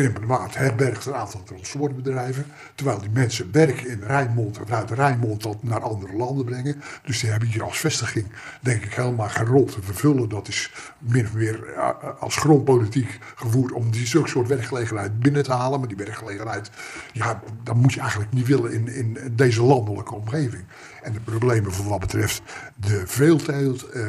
Krimpende 0.00 0.28
Waard 0.28 0.56
herbergt 0.56 1.06
een 1.06 1.14
aantal 1.14 1.42
transportbedrijven. 1.42 2.46
Terwijl 2.74 3.00
die 3.00 3.10
mensen 3.10 3.52
werken 3.52 3.88
in 3.88 4.02
Rijnmond 4.02 4.58
en 4.58 4.66
vanuit 4.66 4.90
Rijnmond 4.90 5.42
dat 5.42 5.62
naar 5.62 5.80
andere 5.80 6.16
landen 6.16 6.44
brengen. 6.44 6.82
Dus 7.04 7.20
die 7.20 7.30
hebben 7.30 7.48
hier 7.48 7.62
als 7.62 7.78
vestiging, 7.78 8.26
denk 8.60 8.84
ik, 8.84 8.94
helemaal 8.94 9.28
geen 9.28 9.46
rol 9.46 9.64
te 9.64 9.82
vervullen. 9.82 10.28
Dat 10.28 10.48
is 10.48 10.72
min 10.98 11.24
of 11.24 11.34
meer 11.34 11.72
eh, 11.72 11.88
als 12.20 12.36
grondpolitiek 12.36 13.18
gevoerd 13.34 13.72
om 13.72 13.90
die 13.90 14.06
zulke 14.06 14.28
soort 14.28 14.48
werkgelegenheid 14.48 15.20
binnen 15.20 15.42
te 15.42 15.52
halen. 15.52 15.78
Maar 15.78 15.88
die 15.88 15.96
werkgelegenheid, 15.96 16.70
ja, 17.12 17.42
dat 17.62 17.74
moet 17.74 17.92
je 17.92 18.00
eigenlijk 18.00 18.32
niet 18.32 18.46
willen 18.46 18.72
in, 18.72 18.88
in 18.88 19.18
deze 19.32 19.62
landelijke 19.62 20.14
omgeving. 20.14 20.64
En 21.02 21.12
de 21.12 21.20
problemen 21.20 21.72
voor 21.72 21.88
wat 21.88 22.00
betreft 22.00 22.42
de 22.76 23.02
veelteelt, 23.06 23.88
eh, 23.88 24.02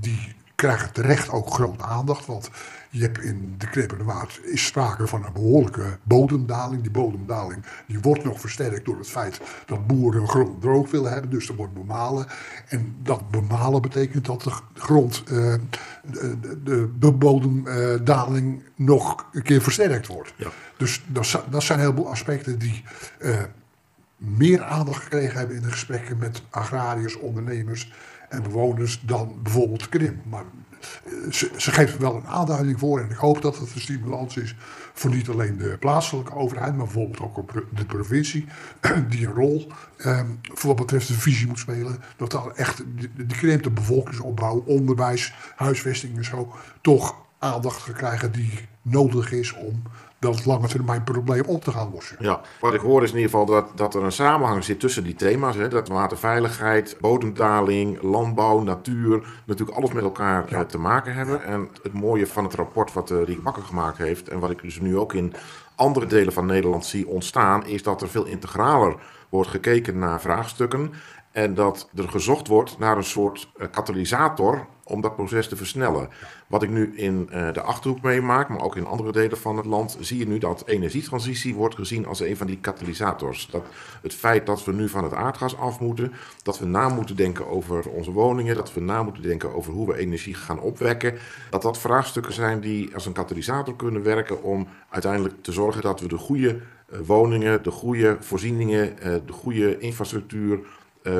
die 0.00 0.36
krijgen 0.54 0.92
terecht 0.92 1.30
ook 1.30 1.50
grote 1.50 1.84
aandacht. 1.84 2.26
Want 2.26 2.50
je 2.90 3.00
hebt 3.00 3.20
in 3.20 3.54
de 3.58 3.68
Krippende 3.68 4.04
Waard 4.04 4.40
is 4.42 4.66
sprake 4.66 5.06
van 5.06 5.24
een 5.24 5.32
behoorlijke 5.32 5.98
bodemdaling. 6.02 6.82
Die 6.82 6.90
bodemdaling 6.90 7.64
die 7.86 7.98
wordt 8.00 8.24
nog 8.24 8.40
versterkt 8.40 8.84
door 8.84 8.98
het 8.98 9.08
feit 9.08 9.40
dat 9.66 9.86
boeren 9.86 10.20
hun 10.20 10.28
grond 10.28 10.60
droog 10.60 10.90
willen 10.90 11.12
hebben. 11.12 11.30
Dus 11.30 11.48
er 11.48 11.54
wordt 11.54 11.74
bemalen. 11.74 12.26
En 12.68 12.96
dat 13.02 13.30
bemalen 13.30 13.82
betekent 13.82 14.26
dat 14.26 14.42
de 14.42 14.52
grond, 14.74 15.22
uh, 15.30 15.54
de, 16.64 16.90
de, 16.98 17.12
bodemdaling 17.12 18.62
nog 18.74 19.26
een 19.32 19.42
keer 19.42 19.62
versterkt 19.62 20.06
wordt. 20.06 20.34
Ja. 20.36 20.48
Dus 20.76 21.04
dat, 21.06 21.44
dat 21.50 21.62
zijn 21.62 21.78
een 21.78 21.84
heleboel 21.84 22.10
aspecten 22.10 22.58
die 22.58 22.84
uh, 23.20 23.36
meer 24.16 24.62
aandacht 24.62 25.02
gekregen 25.02 25.38
hebben 25.38 25.56
in 25.56 25.62
de 25.62 25.70
gesprekken 25.70 26.18
met 26.18 26.42
agrariërs, 26.50 27.16
ondernemers 27.16 27.92
en 28.28 28.42
bewoners 28.42 29.02
dan 29.06 29.38
bijvoorbeeld 29.42 29.88
Krim. 29.88 30.20
Maar 30.24 30.44
eh, 30.67 30.67
ze, 31.30 31.70
geeft 31.72 31.98
wel 31.98 32.16
een 32.16 32.26
aanduiding 32.26 32.78
voor 32.78 33.00
en 33.00 33.10
ik 33.10 33.16
hoop 33.16 33.42
dat 33.42 33.58
het 33.58 33.74
een 33.74 33.80
stimulans 33.80 34.36
is 34.36 34.54
voor 34.92 35.10
niet 35.10 35.28
alleen 35.28 35.58
de 35.58 35.76
plaatselijke 35.80 36.34
overheid, 36.34 36.76
maar 36.76 36.84
bijvoorbeeld 36.84 37.20
ook 37.20 37.52
de 37.76 37.84
provincie, 37.84 38.46
die 39.10 39.26
een 39.26 39.34
rol 39.34 39.72
eh, 39.96 40.20
voor 40.42 40.68
wat 40.68 40.86
betreft 40.86 41.08
de 41.08 41.14
visie 41.14 41.46
moet 41.46 41.58
spelen. 41.58 42.02
Dat 42.16 42.30
dan 42.30 42.56
echt 42.56 42.82
de, 43.16 43.60
de 43.60 43.70
bevolkingsopbouw, 43.70 44.62
onderwijs, 44.66 45.34
huisvesting 45.56 46.16
en 46.16 46.24
zo 46.24 46.52
toch 46.80 47.16
aandacht 47.38 47.82
gaan 47.82 47.94
krijgen 47.94 48.32
die 48.32 48.52
nodig 48.82 49.32
is 49.32 49.52
om 49.54 49.82
dat 50.18 50.46
lange 50.46 50.68
termijn 50.68 51.04
probleem 51.04 51.44
op 51.46 51.64
te 51.64 51.70
gaan 51.70 51.90
lossen. 51.92 52.16
Ja, 52.20 52.40
wat 52.60 52.74
ik 52.74 52.80
hoor 52.80 53.02
is 53.02 53.10
in 53.10 53.16
ieder 53.16 53.30
geval 53.30 53.46
dat, 53.46 53.70
dat 53.74 53.94
er 53.94 54.02
een 54.02 54.12
samenhang 54.12 54.64
zit 54.64 54.80
tussen 54.80 55.04
die 55.04 55.14
thema's. 55.14 55.56
Hè, 55.56 55.68
dat 55.68 55.88
waterveiligheid, 55.88 56.96
bodemdaling, 57.00 58.02
landbouw, 58.02 58.60
natuur, 58.60 59.26
natuurlijk 59.46 59.78
alles 59.78 59.92
met 59.92 60.02
elkaar 60.02 60.48
eh, 60.48 60.60
te 60.60 60.78
maken 60.78 61.14
hebben. 61.14 61.44
En 61.44 61.68
het 61.82 61.92
mooie 61.92 62.26
van 62.26 62.44
het 62.44 62.54
rapport 62.54 62.92
wat 62.92 63.10
uh, 63.10 63.22
Riek 63.22 63.42
Bakker 63.42 63.62
gemaakt 63.62 63.98
heeft 63.98 64.28
en 64.28 64.38
wat 64.38 64.50
ik 64.50 64.62
dus 64.62 64.80
nu 64.80 64.98
ook 64.98 65.12
in 65.12 65.34
andere 65.74 66.06
delen 66.06 66.32
van 66.32 66.46
Nederland 66.46 66.86
zie 66.86 67.08
ontstaan, 67.08 67.66
is 67.66 67.82
dat 67.82 68.02
er 68.02 68.08
veel 68.08 68.24
integraler 68.24 68.96
wordt 69.28 69.50
gekeken 69.50 69.98
naar 69.98 70.20
vraagstukken. 70.20 70.92
En 71.32 71.54
dat 71.54 71.88
er 71.94 72.08
gezocht 72.08 72.46
wordt 72.46 72.78
naar 72.78 72.96
een 72.96 73.04
soort 73.04 73.50
uh, 73.56 73.66
katalysator 73.70 74.66
om 74.88 75.00
dat 75.00 75.16
proces 75.16 75.48
te 75.48 75.56
versnellen. 75.56 76.08
Wat 76.46 76.62
ik 76.62 76.70
nu 76.70 76.92
in 76.96 77.28
uh, 77.32 77.52
de 77.52 77.60
achterhoek 77.60 78.02
meemaak, 78.02 78.48
maar 78.48 78.60
ook 78.60 78.76
in 78.76 78.86
andere 78.86 79.12
delen 79.12 79.38
van 79.38 79.56
het 79.56 79.66
land, 79.66 79.96
zie 80.00 80.18
je 80.18 80.26
nu 80.26 80.38
dat 80.38 80.62
energietransitie 80.66 81.54
wordt 81.54 81.74
gezien 81.74 82.06
als 82.06 82.20
een 82.20 82.36
van 82.36 82.46
die 82.46 82.58
katalysators. 82.58 83.48
Dat 83.50 83.64
het 84.02 84.14
feit 84.14 84.46
dat 84.46 84.64
we 84.64 84.72
nu 84.72 84.88
van 84.88 85.04
het 85.04 85.12
aardgas 85.12 85.56
af 85.56 85.80
moeten, 85.80 86.12
dat 86.42 86.58
we 86.58 86.66
na 86.66 86.88
moeten 86.88 87.16
denken 87.16 87.48
over 87.48 87.88
onze 87.88 88.12
woningen, 88.12 88.56
dat 88.56 88.74
we 88.74 88.80
na 88.80 89.02
moeten 89.02 89.22
denken 89.22 89.54
over 89.54 89.72
hoe 89.72 89.86
we 89.86 89.96
energie 89.96 90.34
gaan 90.34 90.60
opwekken, 90.60 91.14
dat 91.50 91.62
dat 91.62 91.78
vraagstukken 91.78 92.32
zijn 92.32 92.60
die 92.60 92.94
als 92.94 93.06
een 93.06 93.12
katalysator 93.12 93.76
kunnen 93.76 94.02
werken 94.02 94.42
om 94.42 94.68
uiteindelijk 94.90 95.34
te 95.42 95.52
zorgen 95.52 95.82
dat 95.82 96.00
we 96.00 96.08
de 96.08 96.16
goede 96.18 96.60
uh, 96.92 96.98
woningen, 97.06 97.62
de 97.62 97.70
goede 97.70 98.16
voorzieningen, 98.20 98.96
uh, 98.98 99.14
de 99.26 99.32
goede 99.32 99.78
infrastructuur 99.78 100.60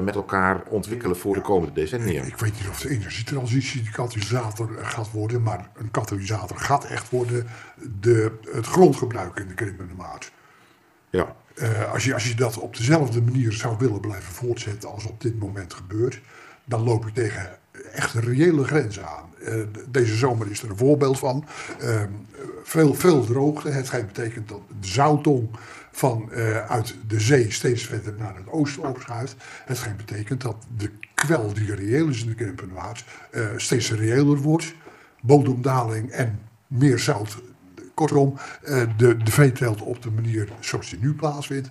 met 0.03 0.15
elkaar 0.15 0.63
ontwikkelen 0.69 1.17
voor 1.17 1.35
de 1.35 1.41
komende 1.41 1.75
decennia. 1.75 2.23
Ik 2.23 2.39
weet 2.39 2.53
niet 2.53 2.69
of 2.69 2.81
de 2.81 2.91
energietransitie 2.91 3.83
de 3.83 3.91
katalysator 3.91 4.71
gaat 4.83 5.11
worden, 5.11 5.43
maar 5.43 5.71
een 5.77 5.91
katalysator 5.91 6.57
gaat 6.57 6.85
echt 6.85 7.11
worden 7.11 7.47
de, 8.01 8.33
het 8.53 8.67
grondgebruik 8.67 9.39
in 9.39 9.49
de 9.49 9.55
krimpende 9.55 9.95
maat. 9.95 10.31
Ja. 11.11 11.37
Uh, 11.55 11.93
als, 11.93 12.05
je, 12.05 12.15
als 12.15 12.29
je 12.29 12.35
dat 12.35 12.59
op 12.59 12.77
dezelfde 12.77 13.23
manier 13.23 13.53
zou 13.53 13.77
willen 13.79 14.01
blijven 14.01 14.33
voortzetten 14.33 14.91
als 14.91 15.05
op 15.05 15.21
dit 15.21 15.39
moment 15.39 15.75
gebeurt, 15.75 16.21
dan 16.65 16.83
loop 16.83 17.05
je 17.05 17.13
tegen 17.13 17.59
echt 17.93 18.15
reële 18.15 18.65
grenzen 18.65 19.07
aan. 19.09 19.25
Uh, 19.41 19.63
deze 19.89 20.17
zomer 20.17 20.51
is 20.51 20.63
er 20.63 20.71
een 20.71 20.77
voorbeeld 20.77 21.19
van. 21.19 21.45
Uh, 21.83 22.03
veel, 22.63 22.95
veel 22.95 23.25
droogte. 23.25 23.69
Het 23.69 24.07
betekent 24.07 24.49
dat 24.49 24.61
de 24.81 24.87
zoutong 24.89 25.49
van 25.93 26.29
uh, 26.33 26.67
uit 26.67 26.95
de 27.07 27.21
zee 27.21 27.53
steeds 27.53 27.83
verder 27.83 28.15
naar 28.19 28.37
het 28.37 28.49
oosten 28.49 28.89
opschuift. 28.89 29.37
Hetgeen 29.65 29.97
betekent 29.97 30.41
dat 30.41 30.67
de 30.77 30.91
kwel 31.15 31.53
die 31.53 31.75
reëel 31.75 32.09
is 32.09 32.23
in 32.23 32.29
de 32.29 32.35
Krimpenwaard 32.35 33.05
uh, 33.33 33.47
steeds 33.57 33.93
reëler 33.93 34.37
wordt. 34.37 34.75
Bodemdaling 35.21 36.11
en 36.11 36.41
meer 36.67 36.99
zout. 36.99 37.39
Kortom, 37.95 38.39
uh, 38.65 38.83
de, 38.97 39.17
de 39.17 39.77
op 39.85 40.03
de 40.03 40.11
manier 40.11 40.49
zoals 40.61 40.91
die 40.91 40.99
nu 40.99 41.15
plaatsvindt. 41.15 41.69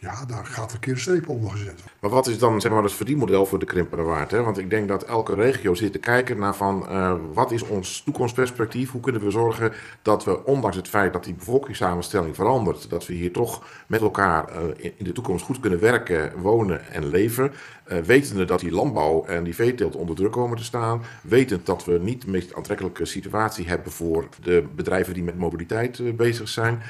Ja, 0.00 0.24
daar 0.24 0.46
gaat 0.46 0.72
een 0.72 0.78
keer 0.78 0.92
een 0.92 0.98
streep 0.98 1.28
onder 1.28 1.50
gezet. 1.50 1.84
Maar 2.00 2.10
wat 2.10 2.26
is 2.26 2.38
dan 2.38 2.60
zeg 2.60 2.72
maar, 2.72 2.82
het 2.82 2.92
verdienmodel 2.92 3.46
voor 3.46 3.58
de 3.58 3.66
Krimpenerwaard? 3.66 4.30
Hè? 4.30 4.42
Want 4.42 4.58
ik 4.58 4.70
denk 4.70 4.88
dat 4.88 5.04
elke 5.04 5.34
regio 5.34 5.74
zit 5.74 5.92
te 5.92 5.98
kijken 5.98 6.38
naar 6.38 6.54
van 6.54 6.86
uh, 6.88 7.14
wat 7.32 7.50
is 7.50 7.62
ons 7.62 8.02
toekomstperspectief? 8.02 8.90
Hoe 8.90 9.00
kunnen 9.00 9.22
we 9.22 9.30
zorgen 9.30 9.72
dat 10.02 10.24
we, 10.24 10.44
ondanks 10.44 10.76
het 10.76 10.88
feit 10.88 11.12
dat 11.12 11.24
die 11.24 11.34
bevolkingssamenstelling 11.34 12.34
verandert, 12.34 12.90
dat 12.90 13.06
we 13.06 13.14
hier 13.14 13.32
toch 13.32 13.66
met 13.86 14.00
elkaar 14.00 14.48
uh, 14.52 14.90
in 14.96 15.04
de 15.04 15.12
toekomst 15.12 15.44
goed 15.44 15.60
kunnen 15.60 15.80
werken, 15.80 16.40
wonen 16.40 16.88
en 16.92 17.08
leven. 17.08 17.52
Uh, 17.92 17.98
wetende 17.98 18.44
dat 18.44 18.60
die 18.60 18.72
landbouw 18.72 19.24
en 19.24 19.44
die 19.44 19.54
veeteelt 19.54 19.96
onder 19.96 20.16
druk 20.16 20.32
komen 20.32 20.56
te 20.56 20.64
staan. 20.64 21.02
Wetend 21.22 21.66
dat 21.66 21.84
we 21.84 21.98
niet 22.02 22.22
de 22.22 22.30
meest 22.30 22.54
aantrekkelijke 22.54 23.04
situatie 23.04 23.68
hebben 23.68 23.92
voor 23.92 24.28
de 24.42 24.64
bedrijven 24.74 25.14
die 25.14 25.22
met 25.22 25.38
mobiliteit 25.38 26.16
bezig 26.16 26.48
zijn. 26.48 26.82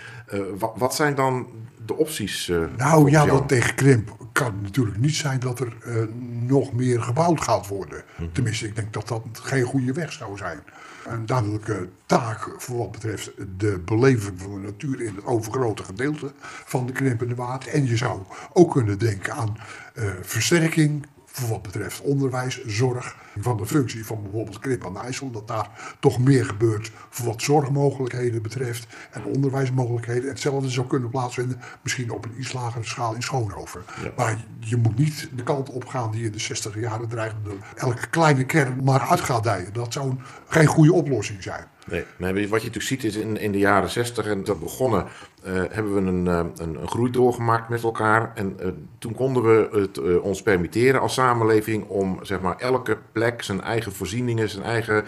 Wat 0.75 0.95
zijn 0.95 1.15
dan 1.15 1.47
de 1.91 1.97
opties? 1.97 2.49
Uh, 2.49 2.65
nou 2.77 3.11
ja, 3.11 3.27
dat 3.27 3.49
tegen 3.49 3.75
krimp 3.75 4.17
kan 4.33 4.55
natuurlijk 4.63 4.99
niet 4.99 5.15
zijn 5.15 5.41
dat 5.41 5.61
er 5.61 5.77
uh, 5.87 6.03
nog 6.49 6.73
meer 6.73 7.03
gebouwd 7.03 7.41
gaat 7.41 7.67
worden. 7.67 7.99
Mm 7.99 8.05
-hmm. 8.17 8.33
Tenminste, 8.33 8.67
ik 8.67 8.77
denk 8.77 8.93
dat 8.93 9.09
dat 9.09 9.23
geen 9.33 9.65
goede 9.65 9.93
weg 9.93 10.13
zou 10.13 10.37
zijn. 10.37 10.61
Een 11.07 11.27
duidelijke 11.27 11.89
taak 12.07 12.55
voor 12.57 12.79
wat 12.79 12.93
betreft 12.93 13.31
de 13.59 13.79
beleving 13.85 14.41
van 14.41 14.55
de 14.55 14.61
natuur 14.61 15.01
in 15.01 15.15
het 15.15 15.25
overgrote 15.25 15.85
gedeelte 15.85 16.33
van 16.43 16.87
de 16.87 16.93
krimpende 16.93 17.35
waard. 17.35 17.67
En 17.67 17.87
je 17.87 17.97
zou 17.97 18.21
ook 18.53 18.73
kunnen 18.73 18.99
denken 18.99 19.33
aan 19.33 19.57
uh, 19.95 20.11
versterking 20.23 21.07
voor 21.41 21.49
wat 21.49 21.63
betreft 21.63 22.01
onderwijs, 22.01 22.65
zorg, 22.65 23.17
van 23.39 23.57
de 23.57 23.67
functie 23.67 24.07
van 24.07 24.23
bijvoorbeeld 24.23 24.59
Krip 24.59 24.87
aan 24.87 24.99
IJssel, 24.99 25.31
dat 25.31 25.49
daar 25.49 25.97
toch 26.01 26.19
meer 26.19 26.45
gebeurt 26.45 26.91
voor 27.11 27.27
wat 27.27 27.43
zorgmogelijkheden 27.43 28.43
betreft 28.43 28.87
en 29.11 29.25
onderwijsmogelijkheden. 29.25 30.29
Hetzelfde 30.29 30.71
zou 30.71 30.87
kunnen 30.87 31.11
plaatsvinden, 31.11 31.61
misschien 31.83 32.11
op 32.11 32.25
een 32.25 32.35
iets 32.39 32.53
lagere 32.53 32.85
schaal 32.85 33.15
in 33.15 33.23
Schoonhoven. 33.23 33.83
Ja. 34.03 34.11
Maar 34.17 34.45
je 34.59 34.77
moet 34.77 34.99
niet 34.99 35.29
de 35.37 35.43
kant 35.43 35.71
op 35.71 35.87
gaan 35.87 36.11
die 36.11 36.25
in 36.25 36.33
de 36.33 36.39
60 36.39 36.81
jaren 36.81 37.09
dreigt 37.09 37.35
elke 37.77 38.07
kleine 38.07 38.45
kern 38.45 38.85
maar 38.85 39.01
uit 39.01 39.21
gaat 39.21 39.43
dijen. 39.43 39.73
Dat 39.73 39.93
zou 39.93 40.15
geen 40.49 40.67
goede 40.67 40.93
oplossing 40.93 41.43
zijn. 41.43 41.65
Nee, 41.87 42.05
wat 42.33 42.41
je 42.41 42.47
natuurlijk 42.49 42.83
ziet 42.83 43.05
is 43.05 43.17
in, 43.17 43.37
in 43.37 43.53
de 43.53 43.59
jaren 43.59 43.91
60 43.91 44.27
en 44.27 44.45
dat 44.45 44.61
begonnen, 44.61 45.05
uh, 45.47 45.63
hebben 45.71 45.95
we 45.95 46.01
een, 46.01 46.27
uh, 46.27 46.41
een, 46.57 46.81
een 46.81 46.89
groei 46.89 47.11
doorgemaakt 47.11 47.69
met 47.69 47.83
elkaar. 47.83 48.33
En 48.35 48.57
uh, 48.61 48.67
toen 48.99 49.15
konden 49.15 49.43
we 49.43 49.79
het 49.79 50.21
ons 50.21 50.43
permitteren 50.43 51.01
als 51.01 51.15
samenleving 51.15 51.89
om 51.89 52.19
zeg 52.23 52.41
maar, 52.41 52.57
elke 52.57 52.99
plek 53.13 53.43
zijn 53.43 53.61
eigen 53.61 53.93
voorzieningen, 53.93 54.49
zijn 54.49 54.65
eigen 54.65 55.05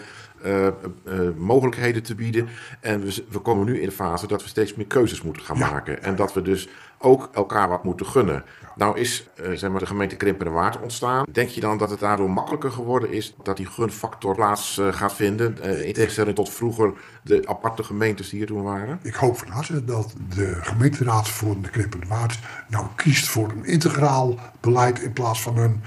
mogelijkheden 1.37 2.03
te 2.03 2.15
bieden. 2.15 2.47
En 2.79 3.01
we, 3.01 3.25
we, 3.29 3.39
komen 3.39 3.65
nu 3.65 3.79
in 3.79 3.87
de 3.87 3.95
fase 3.95 4.27
dat 4.27 4.41
we 4.41 4.47
steeds 4.47 4.75
meer 4.75 4.85
keuzes 4.85 5.21
moeten 5.21 5.43
gaan 5.43 5.57
ja. 5.57 5.71
maken. 5.71 6.03
En 6.03 6.15
dat 6.15 6.33
we 6.33 6.41
dus 6.41 6.69
ook 6.97 7.29
elkaar 7.33 7.69
wat 7.69 7.83
moeten 7.83 8.05
gunnen. 8.05 8.43
Nou 8.75 8.99
is 8.99 9.27
uh, 9.41 9.57
zeg 9.57 9.69
maar, 9.69 9.79
de 9.79 9.85
gemeente 9.85 10.15
Krimpen 10.15 10.47
en 10.47 10.53
Waard 10.53 10.81
ontstaan. 10.81 11.25
Denk 11.31 11.49
je 11.49 11.61
dan 11.61 11.77
dat 11.77 11.89
het 11.89 11.99
daardoor 11.99 12.29
makkelijker 12.29 12.71
geworden 12.71 13.11
is 13.11 13.35
dat 13.43 13.57
die 13.57 13.65
gunfactor 13.65 14.35
plaats 14.35 14.81
gaat 14.91 15.13
vinden? 15.13 15.61
In 15.85 15.93
tegenstelling 15.93 16.35
tot 16.35 16.49
vroeger 16.49 16.93
de 17.23 17.41
aparte 17.47 17.83
gemeentes 17.83 18.29
die 18.29 18.37
hier 18.37 18.47
toen 18.47 18.63
waren? 18.63 18.99
Ik 19.01 19.13
hoop 19.13 19.37
van 19.37 19.47
harte 19.47 19.85
dat 19.85 20.13
de 20.35 20.57
gemeenteraad 20.61 21.29
voor 21.29 21.61
de 21.61 21.69
Krimpen 21.69 22.01
en 22.01 22.07
Waard 22.07 22.39
nou 22.67 22.85
kiest 22.95 23.27
voor 23.27 23.49
een 23.49 23.65
integraal 23.65 24.39
beleid 24.59 25.01
in 25.01 25.13
plaats 25.13 25.41
van 25.41 25.57
een 25.57 25.83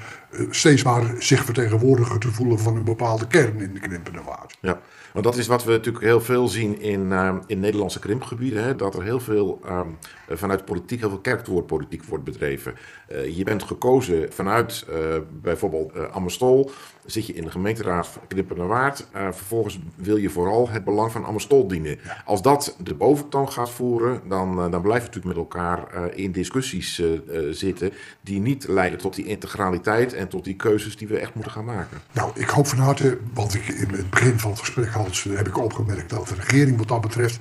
steeds 0.51 0.83
maar 0.83 1.15
zich 1.19 1.45
vertegenwoordiger 1.45 2.19
te 2.19 2.33
voelen 2.33 2.59
van 2.59 2.77
een 2.77 2.85
bepaalde 2.85 3.27
kern 3.27 3.61
in 3.61 3.75
de 3.75 3.81
Krimpen 3.81 4.15
en 4.15 4.25
Waard. 4.25 4.57
Ja. 4.61 4.81
Want 5.17 5.29
dat 5.29 5.37
is 5.37 5.47
wat 5.47 5.65
we 5.65 5.71
natuurlijk 5.71 6.05
heel 6.05 6.21
veel 6.21 6.49
zien 6.49 6.81
in, 6.81 7.01
uh, 7.01 7.35
in 7.47 7.61
Nederlandse 7.61 7.99
krimpgebieden. 7.99 8.65
Hè? 8.65 8.77
Dat 8.77 8.95
er 8.95 9.03
heel 9.03 9.21
veel 9.21 9.61
um, 9.69 9.99
vanuit 10.29 10.65
politiek, 10.65 11.01
heel 11.01 11.09
veel 11.09 11.19
kerkwoordpolitiek 11.19 12.05
wordt 12.05 12.25
bedreven. 12.25 12.75
Uh, 13.13 13.37
je 13.37 13.45
bent 13.45 13.63
gekozen 13.63 14.33
vanuit 14.33 14.87
uh, 14.91 14.97
bijvoorbeeld 15.43 16.11
Ammerstol 16.11 16.71
zit 17.05 17.27
je 17.27 17.33
in 17.33 17.45
de 17.45 17.51
gemeenteraad 17.51 18.07
van 18.07 18.23
Knippenwaard. 18.29 19.07
Vervolgens 19.13 19.79
wil 19.95 20.17
je 20.17 20.31
vooral 20.31 20.69
het 20.69 20.85
belang 20.85 21.13
van 21.13 21.25
Amstol 21.25 21.69
dienen. 21.69 21.99
Als 22.25 22.43
dat 22.43 22.77
de 22.83 22.95
boventoon 22.95 23.53
gaat 23.53 23.71
voeren, 23.71 24.21
dan, 24.29 24.71
dan 24.71 24.83
blijf 24.83 25.03
je 25.03 25.09
natuurlijk 25.09 25.37
met 25.37 25.37
elkaar 25.37 26.15
in 26.15 26.33
discussies 26.33 27.03
zitten 27.51 27.93
die 28.21 28.41
niet 28.41 28.69
leiden 28.69 28.99
tot 28.99 29.15
die 29.15 29.25
integraliteit 29.25 30.13
en 30.13 30.29
tot 30.29 30.45
die 30.45 30.57
keuzes 30.57 30.97
die 30.97 31.09
we 31.09 31.19
echt 31.19 31.35
moeten 31.35 31.53
gaan 31.53 31.65
maken. 31.65 32.01
Nou, 32.13 32.31
ik 32.35 32.49
hoop 32.49 32.67
van 32.67 32.79
harte, 32.79 33.19
want 33.35 33.55
ik, 33.55 33.69
in 33.69 33.89
het 33.89 34.11
begin 34.11 34.39
van 34.39 34.51
het 34.51 34.61
gesprek 34.61 34.91
Hans, 35.07 35.25
heb 35.25 35.47
ik 35.47 35.59
opgemerkt 35.59 36.11
dat 36.11 36.29
de 36.29 36.35
regering 36.35 36.77
wat 36.79 36.89
dat 36.89 37.01
betreft 37.01 37.39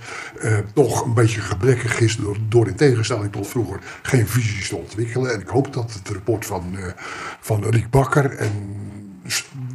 toch 0.73 1.05
een 1.05 1.13
beetje 1.13 1.41
gebrekkig 1.41 1.99
is 1.99 2.19
door, 2.49 2.67
in 2.67 2.75
tegenstelling 2.75 3.31
tot 3.31 3.47
vroeger 3.47 3.79
geen 4.01 4.27
visies 4.27 4.69
te 4.69 4.75
ontwikkelen. 4.75 5.33
En 5.33 5.41
ik 5.41 5.47
hoop 5.47 5.73
dat 5.73 5.93
het 5.93 6.09
rapport 6.09 6.45
van, 6.45 6.77
van 7.39 7.63
Riek 7.63 7.89
Bakker 7.89 8.31
en 8.31 8.51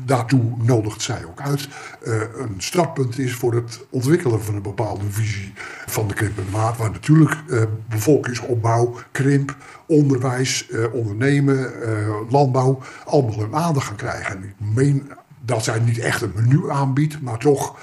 daartoe 0.04 0.42
nodigt 0.62 1.02
zij 1.02 1.24
ook 1.24 1.40
uit, 1.40 1.68
een 2.36 2.54
startpunt 2.56 3.18
is 3.18 3.34
voor 3.34 3.54
het 3.54 3.80
ontwikkelen 3.90 4.42
van 4.42 4.54
een 4.54 4.62
bepaalde 4.62 5.04
visie 5.10 5.52
van 5.86 6.08
de 6.08 6.14
Krimp 6.14 6.38
en 6.38 6.50
Waard. 6.50 6.76
Waar 6.76 6.90
natuurlijk 6.90 7.36
bevolkingsopbouw, 7.88 8.94
krimp, 9.10 9.56
onderwijs, 9.86 10.68
ondernemen, 10.92 11.72
landbouw 12.30 12.82
allemaal 13.04 13.38
hun 13.38 13.54
aandacht 13.54 13.86
gaan 13.86 13.96
krijgen. 13.96 14.36
En 14.36 14.42
ik 14.42 14.74
meen 14.74 15.10
dat 15.40 15.64
zij 15.64 15.80
niet 15.80 15.98
echt 15.98 16.22
een 16.22 16.32
menu 16.34 16.70
aanbiedt, 16.70 17.20
maar 17.20 17.38
toch 17.38 17.78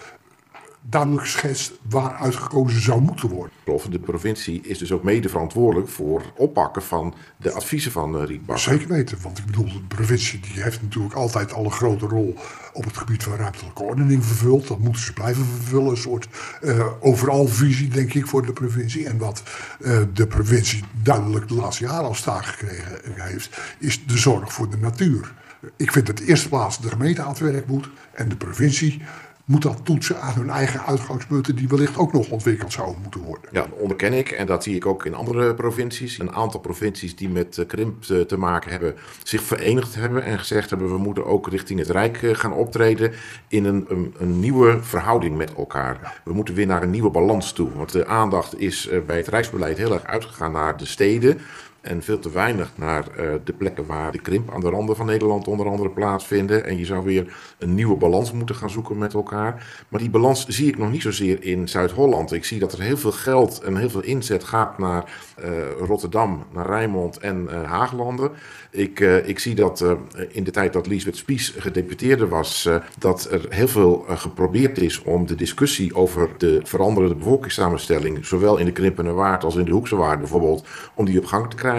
duidelijk 0.90 1.24
geschetst 1.24 1.74
waar 1.90 2.16
uitgekozen 2.16 2.82
zou 2.82 3.02
moeten 3.02 3.30
worden. 3.30 3.56
De 3.90 4.00
provincie 4.00 4.62
is 4.62 4.78
dus 4.78 4.92
ook 4.92 5.04
mede 5.04 5.30
verantwoordelijk 5.30 5.90
voor 5.90 6.22
oppakken 6.36 6.82
van 6.84 7.14
de 7.38 7.52
adviezen 7.52 7.92
van 7.92 8.24
Riek 8.24 8.46
Bakker. 8.46 8.64
Zeker 8.64 8.88
weten, 8.88 9.18
want 9.22 9.38
ik 9.38 9.46
bedoel, 9.46 9.66
de 9.66 9.96
provincie 9.96 10.40
die 10.40 10.64
heeft 10.64 10.82
natuurlijk 10.82 11.14
altijd 11.14 11.54
al 11.54 11.66
een 11.66 11.72
grote 11.72 12.06
rol 12.06 12.36
op 12.74 12.84
het 12.84 12.98
gebied 12.98 13.24
van 13.24 13.36
ruimtelijke 13.36 13.84
ordening 13.84 14.26
vervuld. 14.26 14.68
Dat 14.68 14.80
moeten 14.80 15.02
ze 15.02 15.14
blijven 15.14 15.46
vervullen, 15.46 15.90
een 15.90 15.98
soort 15.98 16.28
uh, 16.62 16.86
overal 17.00 17.48
visie 17.48 17.90
denk 17.90 18.14
ik 18.14 18.28
voor 18.28 18.46
de 18.46 18.54
provincie. 18.54 19.08
En 19.08 19.18
wat 19.18 19.44
uh, 19.80 20.00
de 20.14 20.28
provincie 20.28 20.84
duidelijk 21.04 21.48
de 21.48 21.56
laatste 21.56 21.84
jaren 21.84 22.08
al 22.08 22.14
staak 22.14 22.46
gekregen 22.46 23.00
heeft, 23.04 23.58
is 23.80 24.06
de 24.06 24.18
zorg 24.18 24.54
voor 24.54 24.70
de 24.70 24.78
natuur. 24.78 25.34
Ik 25.76 25.92
vind 25.92 26.06
dat 26.06 26.18
de 26.18 26.26
eerste 26.26 26.50
plaats 26.50 26.82
de 26.82 26.90
gemeente 26.90 27.22
aan 27.22 27.30
het 27.30 27.40
werk 27.40 27.68
moet 27.68 27.90
en 28.12 28.30
de 28.30 28.36
provincie 28.36 29.02
moet 29.48 29.62
dat 29.62 29.80
toetsen 29.84 30.22
aan 30.22 30.34
hun 30.34 30.50
eigen 30.50 30.86
uitgangspunten, 30.86 31.56
die 31.56 31.68
wellicht 31.68 31.98
ook 31.98 32.14
nog 32.14 32.30
ontwikkeld 32.30 32.74
zouden 32.74 33.02
moeten 33.02 33.22
worden. 33.22 33.50
Ja, 33.52 33.62
dat 33.62 33.80
onderken 33.80 34.14
ik 34.14 34.32
en 34.32 34.46
dat 34.46 34.64
zie 34.64 34.76
ik 34.76 34.86
ook 34.86 35.06
in 35.06 35.14
andere 35.14 35.54
provincies. 35.56 36.20
Een 36.20 36.32
aantal 36.32 36.60
provincies 36.60 37.16
die 37.16 37.30
met 37.30 37.58
eh, 37.58 37.68
krimp 37.68 38.04
te 38.04 38.38
maken 38.38 38.72
hebben, 38.72 38.96
zich 39.24 39.42
verenigd 39.42 39.96
hebben 39.96 40.24
en 40.24 40.40
gezegd 40.40 40.70
hebben: 40.70 40.92
we 40.92 40.98
moeten 40.98 41.26
ook 41.26 41.50
richting 41.50 41.80
het 41.80 41.90
Rijk 41.90 42.24
eh, 42.24 42.36
gaan 42.36 42.54
optreden 42.54 43.12
in 43.48 43.66
een, 43.66 43.86
een, 43.88 44.14
een 44.18 44.40
nieuwe 44.40 44.78
verhouding 44.82 45.38
met 45.38 45.54
elkaar. 45.54 46.22
We 46.24 46.34
moeten 46.34 46.54
weer 46.54 46.68
naar 46.68 46.84
een 46.84 46.90
nieuwe 46.90 47.12
balans 47.12 47.54
toe. 47.54 47.70
Want 47.76 47.92
de 47.92 48.06
aandacht 48.06 48.60
is 48.60 48.88
eh, 48.88 49.00
bij 49.06 49.18
het 49.18 49.28
Rijksbeleid 49.28 49.78
heel 49.78 49.94
erg 49.94 50.04
uitgegaan 50.04 50.52
naar 50.52 50.78
de 50.78 50.86
steden 50.86 51.40
en 51.88 52.02
veel 52.04 52.20
te 52.20 52.32
weinig 52.32 52.72
naar 52.76 53.06
uh, 53.20 53.34
de 53.44 53.54
plekken 53.54 53.86
waar 53.86 54.12
de 54.12 54.22
krimp 54.22 54.54
aan 54.54 54.60
de 54.60 54.70
randen 54.70 54.96
van 54.96 55.06
Nederland 55.06 55.48
onder 55.48 55.68
andere 55.68 55.90
plaatsvinden. 55.90 56.66
En 56.66 56.78
je 56.78 56.86
zou 56.86 57.04
weer 57.04 57.36
een 57.60 57.76
nieuwe 57.76 57.96
balans 57.96 58.32
moeten 58.32 58.56
gaan 58.56 58.70
zoeken 58.70 58.98
met 58.98 59.14
elkaar. 59.14 59.86
Maar 59.90 60.00
die 60.00 60.10
balans 60.10 60.48
zie 60.48 60.68
ik 60.68 60.78
nog 60.78 60.92
niet 60.92 61.02
zozeer 61.02 61.44
in 61.44 61.70
Zuid-Holland. 61.70 62.34
Ik 62.34 62.46
zie 62.46 62.60
dat 62.60 62.74
er 62.74 62.82
heel 62.82 62.98
veel 62.98 63.12
geld 63.12 63.62
en 63.62 63.78
heel 63.78 63.90
veel 63.90 64.04
inzet 64.04 64.44
gaat 64.44 64.78
naar 64.78 65.12
uh, 65.44 65.48
Rotterdam, 65.80 66.46
naar 66.54 66.66
Rijnmond 66.66 67.18
en 67.18 67.48
uh, 67.52 67.64
Haaglanden. 67.64 68.32
Ik, 68.72 69.00
ik 69.26 69.40
zie 69.40 69.56
dat 69.56 69.86
in 70.30 70.44
de 70.44 70.52
tijd 70.52 70.74
dat 70.74 70.88
Liesbeth 70.88 71.18
Spies 71.18 71.54
gedeputeerde 71.58 72.28
was, 72.28 72.70
dat 73.00 73.28
er 73.32 73.46
heel 73.50 73.68
veel 73.68 74.06
geprobeerd 74.08 74.78
is 74.78 75.02
om 75.02 75.26
de 75.26 75.36
discussie 75.36 75.96
over 75.96 76.30
de 76.38 76.60
veranderende 76.64 77.16
bevolkingssamenstelling, 77.16 78.26
zowel 78.26 78.58
in 78.58 78.66
de 78.66 78.72
Krimpende 78.72 79.12
Waard 79.12 79.44
als 79.44 79.56
in 79.56 79.66
de 79.66 79.72
Hoekse 79.72 79.96
Waard 79.96 80.20
bijvoorbeeld, 80.20 80.66
om 80.94 81.06
die 81.06 81.20
op 81.20 81.26
gang 81.26 81.50
te 81.50 81.56
krijgen. 81.56 81.77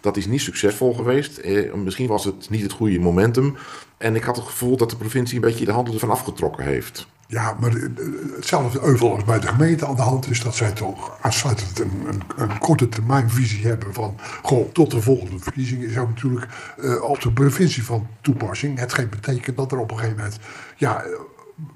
Dat 0.00 0.16
is 0.16 0.26
niet 0.26 0.40
succesvol 0.40 0.94
geweest. 0.94 1.38
Eh, 1.38 1.74
misschien 1.74 2.06
was 2.06 2.24
het 2.24 2.50
niet 2.50 2.62
het 2.62 2.72
goede 2.72 2.98
momentum. 2.98 3.56
En 3.96 4.16
ik 4.16 4.22
had 4.22 4.36
het 4.36 4.44
gevoel 4.44 4.76
dat 4.76 4.90
de 4.90 4.96
provincie 4.96 5.34
een 5.34 5.40
beetje 5.40 5.64
de 5.64 5.72
handen 5.72 5.94
ervan 5.94 6.10
afgetrokken 6.10 6.64
heeft. 6.64 7.06
Ja, 7.26 7.56
maar 7.60 7.72
hetzelfde 8.36 8.80
euvel 8.82 9.14
als 9.14 9.24
bij 9.24 9.40
de 9.40 9.46
gemeente 9.46 9.86
aan 9.86 9.96
de 9.96 10.02
hand 10.02 10.30
is 10.30 10.42
dat 10.42 10.54
zij 10.54 10.72
toch 10.72 11.18
aansluitend 11.20 11.78
een, 11.78 12.06
een, 12.08 12.22
een 12.36 12.58
korte 12.58 12.88
termijn 12.88 13.30
visie 13.30 13.66
hebben 13.66 13.94
van 13.94 14.16
goh, 14.42 14.72
tot 14.72 14.90
de 14.90 15.02
volgende 15.02 15.38
verkiezingen 15.38 15.88
is 15.88 15.98
ook 15.98 16.08
natuurlijk 16.08 16.46
uh, 16.78 17.02
op 17.02 17.20
de 17.20 17.32
provincie 17.32 17.84
van 17.84 18.06
toepassing. 18.20 18.78
Hetgeen 18.78 19.08
betekent 19.08 19.56
dat 19.56 19.72
er 19.72 19.78
op 19.78 19.90
een 19.90 19.96
gegeven 19.96 20.16
moment 20.16 20.38
ja, 20.76 21.04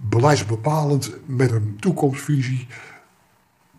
beleidsbepalend 0.01 1.13
met 1.27 1.51
een 1.51 1.77
toekomstvisie 1.81 2.67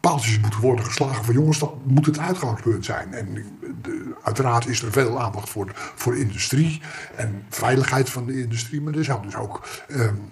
paaltjes 0.09 0.39
moeten 0.39 0.59
worden 0.59 0.85
geslagen 0.85 1.25
van 1.25 1.33
jongens, 1.33 1.59
dat 1.59 1.73
moet 1.83 2.05
het 2.05 2.19
uitgangspunt 2.19 2.85
zijn. 2.85 3.13
En 3.13 3.33
de, 3.81 4.15
uiteraard 4.23 4.67
is 4.67 4.81
er 4.81 4.91
veel 4.91 5.21
aandacht 5.21 5.49
voor, 5.49 5.71
voor 5.95 6.17
industrie 6.17 6.81
en 7.15 7.45
veiligheid 7.49 8.09
van 8.09 8.25
de 8.25 8.41
industrie, 8.41 8.81
maar 8.81 8.93
er 8.93 9.03
zou 9.03 9.21
dus 9.21 9.35
ook 9.35 9.67
um, 9.89 10.31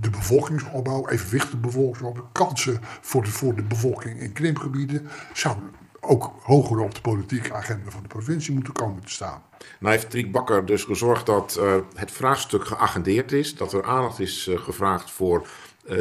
de 0.00 0.10
bevolkingsopbouw, 0.10 1.08
evenwichtige 1.08 1.56
bevolkingsopbouw, 1.56 2.28
kansen 2.32 2.78
voor 3.00 3.22
de, 3.22 3.30
voor 3.30 3.54
de 3.54 3.62
bevolking 3.62 4.20
in 4.20 4.32
krimpgebieden, 4.32 5.08
zouden 5.32 5.70
ook 6.00 6.32
hoger 6.42 6.80
op 6.80 6.94
de 6.94 7.00
politieke 7.00 7.52
agenda 7.52 7.90
van 7.90 8.02
de 8.02 8.08
provincie 8.08 8.54
moeten 8.54 8.72
komen 8.72 9.02
te 9.02 9.10
staan. 9.10 9.42
Nou 9.78 9.94
heeft 9.94 10.10
Triek 10.10 10.32
Bakker 10.32 10.66
dus 10.66 10.84
gezorgd 10.84 11.26
dat 11.26 11.56
uh, 11.60 11.74
het 11.94 12.10
vraagstuk 12.10 12.66
geagendeerd 12.66 13.32
is, 13.32 13.56
dat 13.56 13.72
er 13.72 13.84
aandacht 13.84 14.20
is 14.20 14.46
uh, 14.46 14.58
gevraagd 14.58 15.10
voor 15.10 15.48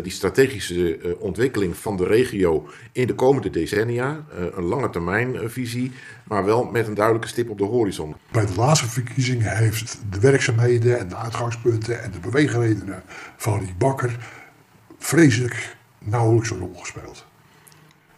die 0.02 0.12
strategische 0.12 0.98
uh, 0.98 1.22
ontwikkeling 1.22 1.78
van 1.78 1.98
de 1.98 2.06
regio 2.06 2.68
in 2.92 3.08
de 3.08 3.16
komende 3.16 3.50
decennia. 3.50 4.26
Uh, 4.40 4.46
een 4.56 4.64
lange 4.64 4.90
termijn 4.90 5.50
visie, 5.50 5.92
maar 6.28 6.46
wel 6.46 6.64
met 6.64 6.88
een 6.88 6.94
duidelijke 6.94 7.28
stip 7.28 7.50
op 7.50 7.58
de 7.58 7.64
horizon. 7.64 8.16
Bij 8.32 8.46
de 8.46 8.56
laatste 8.56 8.88
verkiezingen 8.88 9.58
heeft 9.58 9.98
de 10.10 10.20
werkzaamheden 10.20 11.00
en 11.00 11.08
de 11.08 11.16
uitgangspunten 11.16 12.04
en 12.04 12.12
de 12.12 12.20
beweegredenen 12.20 13.04
van 13.38 13.60
die 13.60 13.76
bakker 13.78 14.18
vreselijk 15.00 15.76
nauwelijks 16.00 16.50
een 16.50 16.60
rol 16.60 16.76
gespeeld. 16.76 17.26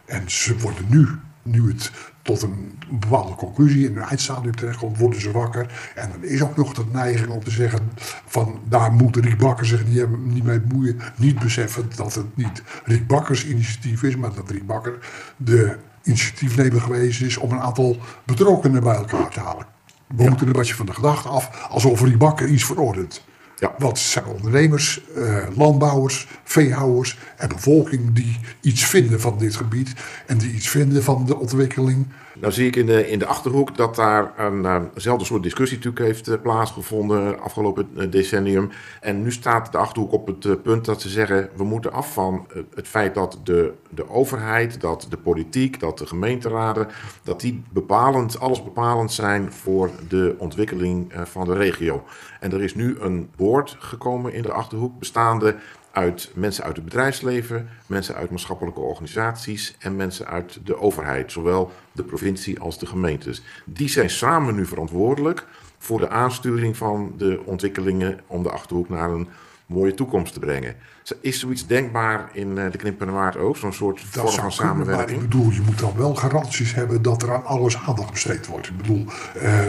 En 0.06 0.32
ze 0.32 0.58
worden 0.58 0.86
nu, 0.90 1.08
nu 1.42 1.68
het 1.68 1.92
tot 2.26 2.42
een 2.42 2.80
bepaalde 2.90 3.36
conclusie 3.36 3.90
in 3.90 3.98
een 3.98 4.04
eindstadium 4.04 4.56
terechtkomt, 4.56 4.98
worden 4.98 5.22
ze 5.22 5.32
wakker. 5.32 5.92
En 5.96 6.10
dan 6.12 6.24
is 6.24 6.42
ook 6.42 6.56
nog 6.56 6.74
de 6.74 6.84
neiging 6.92 7.30
om 7.30 7.44
te 7.44 7.52
zeggen 7.52 7.92
van 8.26 8.60
daar 8.70 8.92
moet 8.92 9.16
Riek 9.16 9.38
Bakker 9.38 9.66
zich 9.66 9.88
niet, 9.88 10.20
niet 10.20 10.44
mee 10.44 10.60
bemoeien. 10.60 11.00
Niet 11.16 11.40
beseffen 11.40 11.90
dat 11.96 12.14
het 12.14 12.38
niet 12.38 12.64
Riek 12.84 13.08
Bakkers 13.08 13.46
initiatief 13.46 14.04
is, 14.04 14.16
maar 14.16 14.34
dat 14.34 14.50
Riek 14.50 14.66
Bakker 14.66 14.98
de 15.38 15.78
initiatiefnemer 16.04 16.82
geweest 16.82 17.22
is 17.22 17.38
om 17.38 17.52
een 17.52 17.62
aantal 17.62 17.98
betrokkenen 18.24 18.84
bij 18.84 18.96
elkaar 18.96 19.30
te 19.30 19.40
halen. 19.40 19.66
We 20.08 20.24
ja. 20.24 20.30
moeten 20.30 20.48
een 20.48 20.54
beetje 20.54 20.76
van 20.76 20.86
de 20.86 20.94
gedachte 20.94 21.28
af 21.28 21.68
alsof 21.70 22.02
Riek 22.02 22.18
Bakker 22.18 22.48
iets 22.48 22.66
verordent. 22.66 23.24
Ja. 23.60 23.76
Wat 23.78 24.00
zijn 24.00 24.26
ondernemers, 24.26 25.02
eh, 25.16 25.38
landbouwers, 25.56 26.28
veehouders 26.44 27.18
en 27.38 27.48
bevolking 27.48 28.14
die 28.14 28.40
iets 28.62 28.86
vinden 28.86 29.22
van 29.22 29.38
dit 29.38 29.56
gebied 29.56 29.94
en 30.26 30.38
die 30.38 30.54
iets 30.54 30.70
vinden 30.70 31.04
van 31.04 31.26
de 31.26 31.38
ontwikkeling. 31.38 32.08
Nou 32.40 32.54
zie 32.54 32.68
ik 32.68 32.76
in 32.76 32.86
de, 32.86 33.10
in 33.10 33.20
de 33.20 33.26
achterhoek 33.26 33.78
dat 33.78 33.96
daar 33.96 34.34
een, 34.38 34.90
eenzelfde 34.94 35.26
soort 35.26 35.44
discussie 35.44 35.78
natuurlijk 35.78 36.06
heeft 36.06 36.30
uh, 36.30 36.42
plaatsgevonden 36.42 37.40
afgelopen 37.40 37.90
uh, 37.96 38.12
decennium. 38.12 38.70
En 39.02 39.22
nu 39.22 39.32
staat 39.32 39.72
de 39.72 39.78
achterhoek 39.78 40.12
op 40.12 40.28
het 40.28 40.64
punt 40.64 40.86
dat 40.86 41.02
ze 41.02 41.10
zeggen 41.10 41.50
we 41.56 41.64
moeten 41.64 41.92
af 41.92 42.14
van 42.14 42.48
het 42.76 42.88
feit 42.88 43.16
dat 43.16 43.40
de, 43.44 43.74
de 43.90 44.10
overheid, 44.10 44.82
dat 44.82 45.08
de 45.10 45.18
politiek, 45.18 45.80
dat 45.80 45.98
de 45.98 46.06
gemeenteraden, 46.06 46.88
dat 47.24 47.40
die 47.40 47.64
bepalend, 47.70 48.40
alles 48.40 48.64
bepalend 48.64 49.12
zijn 49.12 49.52
voor 49.52 49.90
de 50.08 50.36
ontwikkeling 50.38 51.14
van 51.24 51.46
de 51.46 51.54
regio. 51.54 52.04
En 52.40 52.52
er 52.52 52.62
is 52.62 52.76
nu 52.76 52.98
een 53.00 53.30
boord 53.36 53.76
gekomen 53.80 54.34
in 54.34 54.42
de 54.42 54.52
achterhoek 54.52 55.00
bestaande 55.00 55.56
uit 55.96 56.32
mensen 56.34 56.64
uit 56.64 56.76
het 56.76 56.86
bedrijfsleven, 56.86 57.70
mensen 57.86 58.16
uit 58.16 58.30
maatschappelijke 58.30 58.80
organisaties 58.80 59.76
en 59.80 59.96
mensen 59.96 60.28
uit 60.28 60.60
de 60.64 60.80
overheid, 60.80 61.32
zowel 61.32 61.72
de 61.92 62.04
provincie 62.04 62.60
als 62.60 62.80
de 62.80 62.86
gemeentes. 62.86 63.44
Die 63.66 63.90
zijn 63.90 64.10
samen 64.10 64.56
nu 64.56 64.66
verantwoordelijk 64.66 65.48
voor 65.78 66.00
de 66.00 66.10
aansturing 66.10 66.78
van 66.78 67.14
de 67.18 67.42
ontwikkelingen 67.46 68.20
om 68.28 68.44
de 68.44 68.52
achterhoek 68.52 68.90
naar 68.90 69.10
een 69.10 69.28
mooie 69.66 69.94
toekomst 69.94 70.34
te 70.34 70.40
brengen. 70.40 70.76
Is 71.22 71.40
zoiets 71.40 71.68
denkbaar 71.68 72.30
in 72.34 72.58
eh, 72.58 72.72
de 72.72 72.78
Knippenwaard 72.78 73.38
ook, 73.38 73.58
zo'n 73.58 73.74
soort 73.74 74.02
vorm 74.02 74.32
van 74.32 74.52
samenwerking? 74.52 75.22
ik 75.22 75.30
bedoel, 75.30 75.52
je 75.52 75.62
moet 75.62 75.80
dan 75.80 75.94
wel 75.98 76.16
garanties 76.16 76.74
hebben 76.74 77.02
dat 77.02 77.22
er 77.22 77.34
aan 77.34 77.46
alles 77.46 77.78
aandacht 77.78 78.12
besteed 78.12 78.48
wordt. 78.48 78.68
Ik 78.68 78.78
bedoel, 78.78 79.06
uh, 79.42 79.60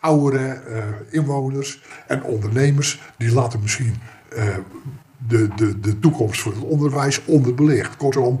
ouderen, 0.00 0.62
uh, 0.68 0.84
inwoners 1.10 1.82
en 2.06 2.22
ondernemers, 2.22 3.00
die 3.16 3.32
laten 3.32 3.60
misschien 3.60 3.94
de, 5.28 5.48
de, 5.56 5.80
de 5.80 5.98
toekomst 5.98 6.40
voor 6.40 6.52
het 6.52 6.62
onderwijs 6.62 7.24
onderbelicht. 7.24 7.96
Kortom, 7.96 8.40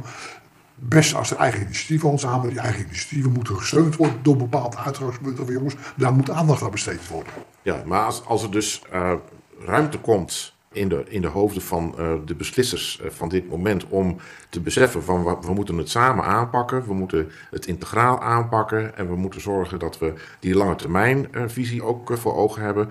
best 0.74 1.14
als 1.14 1.30
er 1.30 1.36
eigen 1.36 1.60
initiatieven 1.62 2.08
ontzamen, 2.08 2.48
die 2.48 2.58
eigen 2.58 2.84
initiatieven 2.84 3.32
moeten 3.32 3.56
gesteund 3.56 3.96
worden 3.96 4.18
door 4.22 4.36
bepaalde 4.36 4.76
uitgangspunten 4.76 5.44
van 5.44 5.54
jongens, 5.54 5.74
daar 5.96 6.12
moet 6.12 6.30
aandacht 6.30 6.62
aan 6.62 6.70
besteed 6.70 7.08
worden. 7.08 7.32
Ja, 7.62 7.82
maar 7.86 8.04
als, 8.04 8.24
als 8.26 8.42
er 8.42 8.50
dus 8.50 8.82
uh, 8.92 9.12
ruimte 9.58 9.98
komt 9.98 10.54
in 10.72 10.88
de, 10.88 11.04
in 11.08 11.20
de 11.20 11.28
hoofden 11.28 11.62
van 11.62 11.94
uh, 11.98 12.12
de 12.24 12.34
beslissers 12.34 13.00
uh, 13.02 13.10
van 13.10 13.28
dit 13.28 13.48
moment 13.48 13.86
om 13.88 14.16
te 14.48 14.60
beseffen 14.60 15.02
van 15.02 15.24
we, 15.24 15.52
moeten 15.54 15.78
het 15.78 15.90
samen 15.90 16.24
aanpakken, 16.24 16.86
we 16.86 16.94
moeten 16.94 17.30
het 17.50 17.66
integraal 17.66 18.20
aanpakken 18.20 18.96
en 18.96 19.08
we 19.08 19.16
moeten 19.16 19.40
zorgen 19.40 19.78
dat 19.78 19.98
we 19.98 20.12
die 20.40 20.54
lange 20.54 20.76
termijn 20.76 21.28
uh, 21.32 21.42
visie 21.46 21.84
ook 21.84 22.18
voor 22.18 22.36
ogen 22.36 22.62
hebben. 22.62 22.90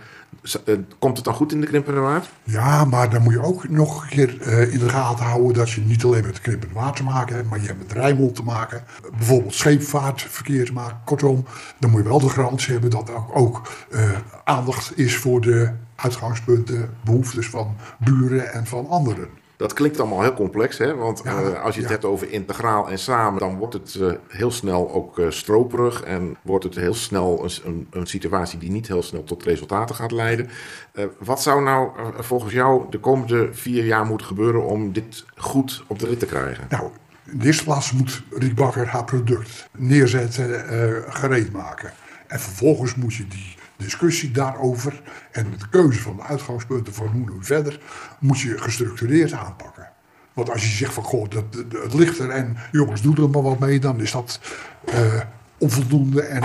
komt 1.00 1.16
het 1.16 1.26
dan 1.26 1.34
goed 1.34 1.52
in 1.52 1.62
de 1.62 1.68
krimpende 1.68 2.00
waard? 2.00 2.30
Ja, 2.44 2.86
maar 2.86 3.10
dan 3.10 3.22
moet 3.22 3.34
je 3.34 3.44
ook 3.44 3.70
nog 3.70 4.04
een 4.04 4.10
keer 4.10 4.30
in 4.72 4.80
de 4.80 4.90
gaten 4.90 5.26
houden 5.26 5.54
dat 5.54 5.70
je 5.70 5.82
niet 5.82 6.04
alleen 6.04 6.26
met 6.26 6.36
de 6.36 6.42
krimpende 6.42 6.74
waard 6.74 6.96
te 6.96 7.04
maken 7.04 7.36
hebt, 7.36 7.50
maar 7.50 7.62
je 7.62 7.68
hebt 7.68 7.80
met 7.80 7.92
Rijnmond 7.92 8.36
te 8.36 8.44
maken, 8.44 8.84
bijvoorbeeld 9.18 9.54
scheepvaartverkeer 9.54 10.66
te 10.66 10.74
maken. 10.74 10.98
Kortom, 11.06 11.46
dan 11.80 11.90
moet 11.90 12.04
je 12.04 12.10
wel 12.10 12.20
de 12.20 12.30
garantie 12.30 12.72
hebben 12.72 12.90
dat 12.90 13.10
er 13.10 13.16
ook, 13.16 13.42
ook 13.42 13.62
aandacht 14.44 14.98
is 14.98 15.18
voor 15.18 15.42
de 15.42 15.72
uitgangspunten, 16.02 16.98
behoeftes 17.04 17.50
van 17.50 17.76
buren 18.00 18.54
en 18.54 18.66
van 18.66 18.88
anderen. 18.88 19.28
Dat 19.62 19.74
klinkt 19.74 20.00
allemaal 20.00 20.22
heel 20.22 20.34
complex, 20.34 20.78
hè? 20.78 20.96
want 20.96 21.22
ja, 21.24 21.42
uh, 21.42 21.64
als 21.64 21.76
je 21.76 21.82
het 21.82 21.90
ja. 21.90 21.96
hebt 21.96 22.06
over 22.06 22.32
integraal 22.32 22.90
en 22.90 23.00
samen, 23.00 23.40
dan 23.40 23.58
wordt 23.58 23.74
het 23.74 23.98
uh, 24.00 24.12
heel 24.28 24.52
snel 24.52 24.92
ook 24.92 25.20
uh, 25.20 25.30
stroperig 25.30 26.04
en 26.04 26.36
wordt 26.42 26.64
het 26.64 26.76
heel 26.76 26.94
snel 26.94 27.50
een, 27.64 27.88
een, 27.90 28.08
situatie 28.08 28.60
die 28.60 28.72
niet 28.72 28.88
heel 28.88 29.04
snel 29.04 29.24
tot 29.24 29.44
resultaten 29.44 29.96
gaat 29.96 30.12
leiden. 30.12 30.50
wat 31.20 31.42
zou 31.42 31.64
nou 31.64 31.92
volgens 32.18 32.54
jou 32.54 32.86
de 32.90 33.00
komende 33.00 33.50
vier 33.52 33.86
jaar 33.86 34.06
moeten 34.06 34.28
gebeuren 34.28 34.66
om 34.66 34.94
dit 34.94 35.26
goed 35.36 35.84
op 35.88 36.00
de 36.00 36.08
rit 36.08 36.20
te 36.20 36.26
krijgen? 36.26 36.66
Nou, 36.70 36.90
in 37.32 37.40
de 37.40 37.46
eerste 37.46 37.64
plaats 37.64 37.92
moet 37.92 38.24
Riek 38.30 38.56
Bakker 38.56 38.88
haar 38.88 39.04
product 39.04 39.70
neerzetten, 39.78 40.66
gereed 41.14 41.52
maken. 41.52 41.92
En 42.28 42.40
vervolgens 42.40 42.96
moet 42.96 43.14
je 43.16 43.28
die 43.28 43.56
discussie 43.82 44.32
daarover 44.32 45.02
en 45.32 45.54
de 45.58 45.70
keuze 45.70 46.00
van 46.00 46.16
de 46.16 46.24
uitgangspunten 46.24 46.94
van 46.94 47.08
hoe 47.08 47.30
nu 47.30 47.38
verder, 47.40 47.80
moet 48.20 48.40
je 48.40 48.58
gestructureerd 48.58 49.34
aanpakken. 49.34 49.90
Want 50.34 50.50
als 50.50 50.62
je 50.62 50.76
zegt 50.76 50.94
van 50.94 51.04
goh, 51.04 51.30
dat, 51.30 51.44
het 51.84 51.94
ligt 51.94 52.20
er 52.20 52.30
en 52.30 52.58
jongens, 52.72 53.02
doe 53.02 53.16
er 53.16 53.30
maar 53.30 53.42
wat 53.42 53.60
mee, 53.60 53.80
dan 53.80 54.02
is 54.02 54.12
dat 54.12 54.40
uh, 54.94 55.22
onvoldoende 55.58 56.22
en 56.22 56.44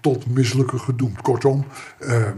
tot 0.00 0.26
mislukken 0.26 0.80
gedoemd. 0.80 1.22
Kortom, 1.22 1.64
uh, 2.00 2.28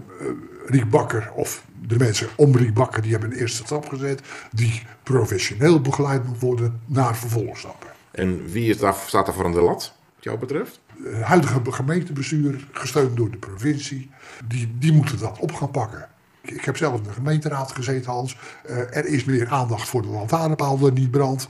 Riek 0.66 0.90
Bakker 0.90 1.32
of 1.34 1.64
de 1.86 1.96
mensen 1.96 2.28
om 2.36 2.56
Riek 2.56 2.74
Bakker, 2.74 3.02
die 3.02 3.10
hebben 3.10 3.30
een 3.32 3.38
eerste 3.38 3.64
stap 3.64 3.88
gezet, 3.88 4.22
die 4.52 4.82
professioneel 5.02 5.80
begeleid 5.80 6.26
moet 6.26 6.40
worden 6.40 6.80
naar 6.86 7.16
vervolgstappen. 7.16 7.88
En 8.10 8.50
wie 8.50 8.76
daar, 8.76 8.94
staat 9.06 9.28
er 9.28 9.34
voor 9.34 9.44
aan 9.44 9.52
de 9.52 9.60
lat, 9.60 9.94
wat 10.18 10.26
jou 10.26 10.38
betreft? 10.38 10.80
Het 11.02 11.22
huidige 11.22 11.60
gemeentebestuur, 11.64 12.66
gesteund 12.72 13.16
door 13.16 13.30
de 13.30 13.36
provincie, 13.36 14.10
die, 14.46 14.74
die 14.78 14.92
moeten 14.92 15.18
dat 15.18 15.38
op 15.38 15.52
gaan 15.52 15.70
pakken. 15.70 16.08
Ik 16.42 16.64
heb 16.64 16.76
zelf 16.76 16.96
in 16.96 17.02
de 17.02 17.12
gemeenteraad 17.12 17.72
gezeten, 17.72 18.12
Hans. 18.12 18.36
Uh, 18.66 18.76
er 18.76 19.06
is 19.06 19.24
meer 19.24 19.48
aandacht 19.48 19.88
voor 19.88 20.02
de 20.02 20.08
lantaarnpaal 20.08 20.78
die 20.78 20.92
niet 20.92 21.10
brandt 21.10 21.48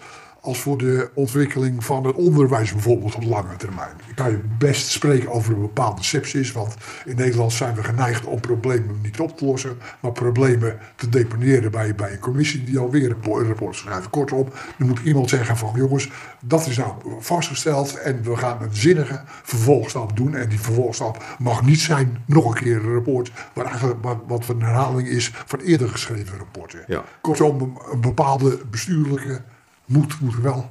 als 0.48 0.58
voor 0.58 0.78
de 0.78 1.10
ontwikkeling 1.14 1.84
van 1.84 2.06
het 2.06 2.16
onderwijs 2.16 2.72
bijvoorbeeld 2.72 3.14
op 3.14 3.24
lange 3.24 3.56
termijn. 3.56 3.96
Ik 4.08 4.14
kan 4.14 4.30
je 4.30 4.40
best 4.58 4.88
spreken 4.88 5.30
over 5.30 5.54
een 5.54 5.60
bepaalde 5.60 6.02
sepsis, 6.02 6.52
want 6.52 6.74
in 7.04 7.16
Nederland 7.16 7.52
zijn 7.52 7.74
we 7.74 7.84
geneigd 7.84 8.24
om 8.24 8.40
problemen 8.40 9.00
niet 9.02 9.20
op 9.20 9.36
te 9.36 9.44
lossen, 9.44 9.78
maar 10.00 10.12
problemen 10.12 10.78
te 10.96 11.08
deponeren 11.08 11.70
bij, 11.70 11.94
bij 11.94 12.12
een 12.12 12.18
commissie 12.18 12.64
die 12.64 12.78
alweer 12.78 13.10
een 13.10 13.46
rapport 13.46 13.76
schrijft. 13.76 14.10
Kortom, 14.10 14.48
er 14.78 14.86
moet 14.86 15.00
iemand 15.04 15.28
zeggen 15.28 15.56
van 15.56 15.72
jongens, 15.74 16.10
dat 16.40 16.66
is 16.66 16.76
nou 16.76 16.92
vastgesteld 17.20 17.98
en 18.00 18.22
we 18.22 18.36
gaan 18.36 18.62
een 18.62 18.76
zinnige 18.76 19.20
vervolgstap 19.24 20.16
doen 20.16 20.34
en 20.34 20.48
die 20.48 20.60
vervolgstap 20.60 21.24
mag 21.38 21.64
niet 21.64 21.80
zijn 21.80 22.22
nog 22.26 22.44
een 22.46 22.62
keer 22.62 22.76
een 22.76 22.94
rapport 22.94 23.32
waar 23.54 23.66
eigenlijk 23.66 23.98
wat 24.26 24.48
een 24.48 24.62
herhaling 24.62 25.08
is 25.08 25.32
van 25.46 25.60
eerder 25.60 25.88
geschreven 25.88 26.38
rapporten. 26.38 26.84
Ja. 26.86 27.04
Kortom, 27.20 27.76
een 27.92 28.00
bepaalde 28.00 28.60
bestuurlijke 28.70 29.42
moed 29.88 30.20
moet 30.20 30.36
wel 30.36 30.70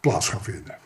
plaats 0.00 0.28
gaan 0.28 0.42
vinden. 0.42 0.78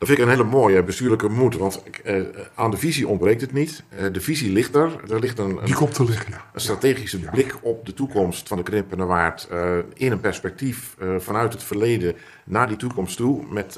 Dat 0.00 0.08
vind 0.08 0.20
ik 0.20 0.26
een 0.26 0.30
hele 0.30 0.50
mooie 0.50 0.82
bestuurlijke 0.82 1.28
moed. 1.28 1.56
Want 1.56 1.82
eh, 2.04 2.22
aan 2.54 2.70
de 2.70 2.76
visie 2.76 3.08
ontbreekt 3.08 3.40
het 3.40 3.52
niet. 3.52 3.82
Eh, 3.88 4.06
de 4.12 4.20
visie 4.20 4.52
ligt 4.52 4.74
er. 4.74 5.10
Er 5.10 5.20
ligt 5.20 5.38
een, 5.38 5.58
Die 5.64 5.74
komt 5.74 5.94
te 5.94 6.04
liggen, 6.04 6.30
ja. 6.30 6.44
een 6.52 6.60
strategische 6.60 7.18
blik 7.18 7.56
op 7.62 7.86
de 7.86 7.94
toekomst 7.94 8.48
van 8.48 8.56
de 8.56 8.62
Krimpende 8.62 9.04
Waard. 9.04 9.48
Uh, 9.52 9.76
in 9.94 10.12
een 10.12 10.20
perspectief 10.20 10.96
vanuit 11.18 11.52
het 11.52 11.62
verleden 11.62 12.14
naar 12.44 12.68
die 12.68 12.76
toekomst 12.76 13.16
toe. 13.16 13.44
Met 13.50 13.72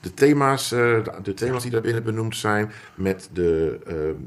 de, 0.00 0.14
thema's, 0.14 0.68
de 0.68 1.34
thema's 1.34 1.62
die 1.62 1.70
daarbinnen 1.70 2.04
benoemd 2.04 2.36
zijn. 2.36 2.72
Met 2.94 3.28
de, 3.32 3.78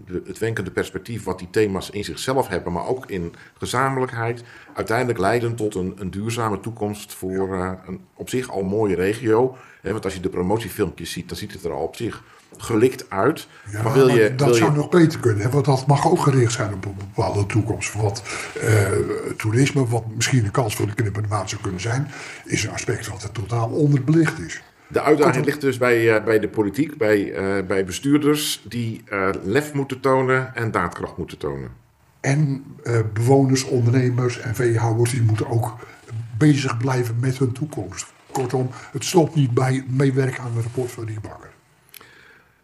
de, 0.05 0.21
het 0.25 0.37
wenkende 0.37 0.71
perspectief 0.71 1.23
wat 1.23 1.39
die 1.39 1.49
thema's 1.49 1.89
in 1.89 2.03
zichzelf 2.03 2.47
hebben. 2.47 2.73
Maar 2.73 2.87
ook 2.87 3.09
in 3.09 3.33
gezamenlijkheid. 3.57 4.43
Uiteindelijk 4.73 5.19
leiden 5.19 5.55
tot 5.55 5.75
een, 5.75 5.95
een 5.97 6.11
duurzame 6.11 6.59
toekomst 6.59 7.13
voor 7.13 7.53
een 7.85 7.99
op 8.13 8.29
zich 8.29 8.49
al 8.49 8.63
mooie 8.63 8.95
regio 8.95 9.57
want 9.91 10.05
als 10.05 10.13
je 10.13 10.19
de 10.19 10.29
promotiefilmpjes 10.29 11.11
ziet, 11.11 11.27
dan 11.27 11.37
ziet 11.37 11.53
het 11.53 11.63
er 11.63 11.71
al 11.71 11.83
op 11.83 11.95
zich 11.95 12.23
gelikt 12.57 13.09
uit. 13.09 13.47
Ja, 13.71 13.83
maar 13.83 13.93
wil 13.93 14.07
je, 14.07 14.35
dat 14.35 14.55
zou 14.55 14.73
nog 14.73 14.89
beter 14.89 15.19
kunnen. 15.19 15.51
Want 15.51 15.65
dat 15.65 15.87
mag 15.87 16.09
ook 16.09 16.19
gericht 16.19 16.51
zijn 16.51 16.73
op 16.73 16.85
een 16.85 16.95
bepaalde 16.97 17.45
toekomst. 17.45 17.93
Wat 17.93 18.23
uh, 18.63 18.89
toerisme, 19.37 19.87
wat 19.87 20.03
misschien 20.15 20.45
een 20.45 20.51
kans 20.51 20.75
voor 20.75 20.87
de 20.87 20.93
knippermaat 20.93 21.49
zou 21.49 21.61
kunnen 21.61 21.81
zijn, 21.81 22.07
is 22.45 22.63
een 22.63 22.71
aspect 22.71 23.07
wat 23.07 23.23
er 23.23 23.31
totaal 23.31 23.69
onderbelicht 23.69 24.39
is. 24.39 24.61
De 24.87 25.01
uitdaging 25.01 25.45
ligt 25.45 25.61
dus 25.61 25.77
bij, 25.77 26.17
uh, 26.17 26.23
bij 26.23 26.39
de 26.39 26.47
politiek, 26.47 26.97
bij, 26.97 27.19
uh, 27.19 27.65
bij 27.65 27.85
bestuurders 27.85 28.63
die 28.69 29.03
lef 29.43 29.73
moeten 29.73 29.99
tonen 29.99 30.55
en 30.55 30.71
daadkracht 30.71 31.17
moeten 31.17 31.37
tonen. 31.37 31.69
En 32.19 32.65
bewoners, 33.13 33.63
ondernemers 33.63 34.39
en 34.39 34.55
veehouders 34.55 35.11
die 35.11 35.21
moeten 35.21 35.49
ook 35.49 35.75
bezig 36.37 36.77
blijven 36.77 37.15
met 37.19 37.37
hun 37.37 37.51
toekomst. 37.51 38.15
Kortom, 38.37 38.69
het 38.91 39.05
stopt 39.05 39.35
niet 39.35 39.51
bij 39.51 39.83
meewerken 39.87 40.43
aan 40.43 40.53
het 40.55 40.63
rapport 40.63 40.91
van 40.91 41.05
die 41.05 41.19
bakker. 41.19 41.49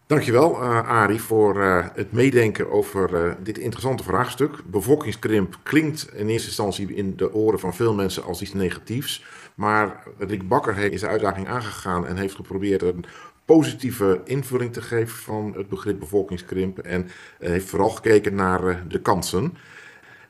Dankjewel, 0.06 0.64
uh, 0.64 0.90
Arie, 0.90 1.22
voor 1.22 1.58
uh, 1.58 1.86
het 1.94 2.12
meedenken 2.12 2.72
over 2.72 3.26
uh, 3.26 3.34
dit 3.44 3.58
interessante 3.58 4.04
vraagstuk. 4.04 4.62
Bevolkingskrimp 4.66 5.58
klinkt 5.64 6.10
in 6.14 6.28
eerste 6.28 6.48
instantie 6.48 6.94
in 6.94 7.16
de 7.16 7.34
oren 7.34 7.60
van 7.60 7.74
veel 7.74 7.94
mensen 7.94 8.24
als 8.24 8.42
iets 8.42 8.54
negatiefs. 8.54 9.26
Maar 9.56 10.04
Rick 10.18 10.48
Bakker 10.48 10.78
is 10.78 11.00
de 11.00 11.08
uitdaging 11.08 11.48
aangegaan 11.48 12.08
en 12.08 12.18
heeft 12.18 12.36
geprobeerd 12.36 12.82
een 12.82 13.06
positieve 13.46 14.22
invulling 14.26 14.74
te 14.74 14.82
geven 14.82 15.18
van 15.18 15.54
het 15.58 15.70
begrip 15.70 16.00
bevolkingskrimp. 16.00 16.80
En 16.80 17.10
heeft 17.40 17.70
vooral 17.70 17.90
gekeken 17.90 18.36
naar 18.36 18.84
de 18.88 19.02
kansen. 19.02 19.58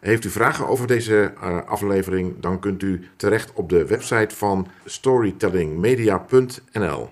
Heeft 0.03 0.25
u 0.25 0.29
vragen 0.29 0.67
over 0.67 0.87
deze 0.87 1.33
uh, 1.43 1.57
aflevering, 1.65 2.39
dan 2.39 2.59
kunt 2.59 2.81
u 2.81 3.07
terecht 3.15 3.53
op 3.53 3.69
de 3.69 3.85
website 3.85 4.35
van 4.35 4.67
storytellingmedia.nl. 4.85 7.07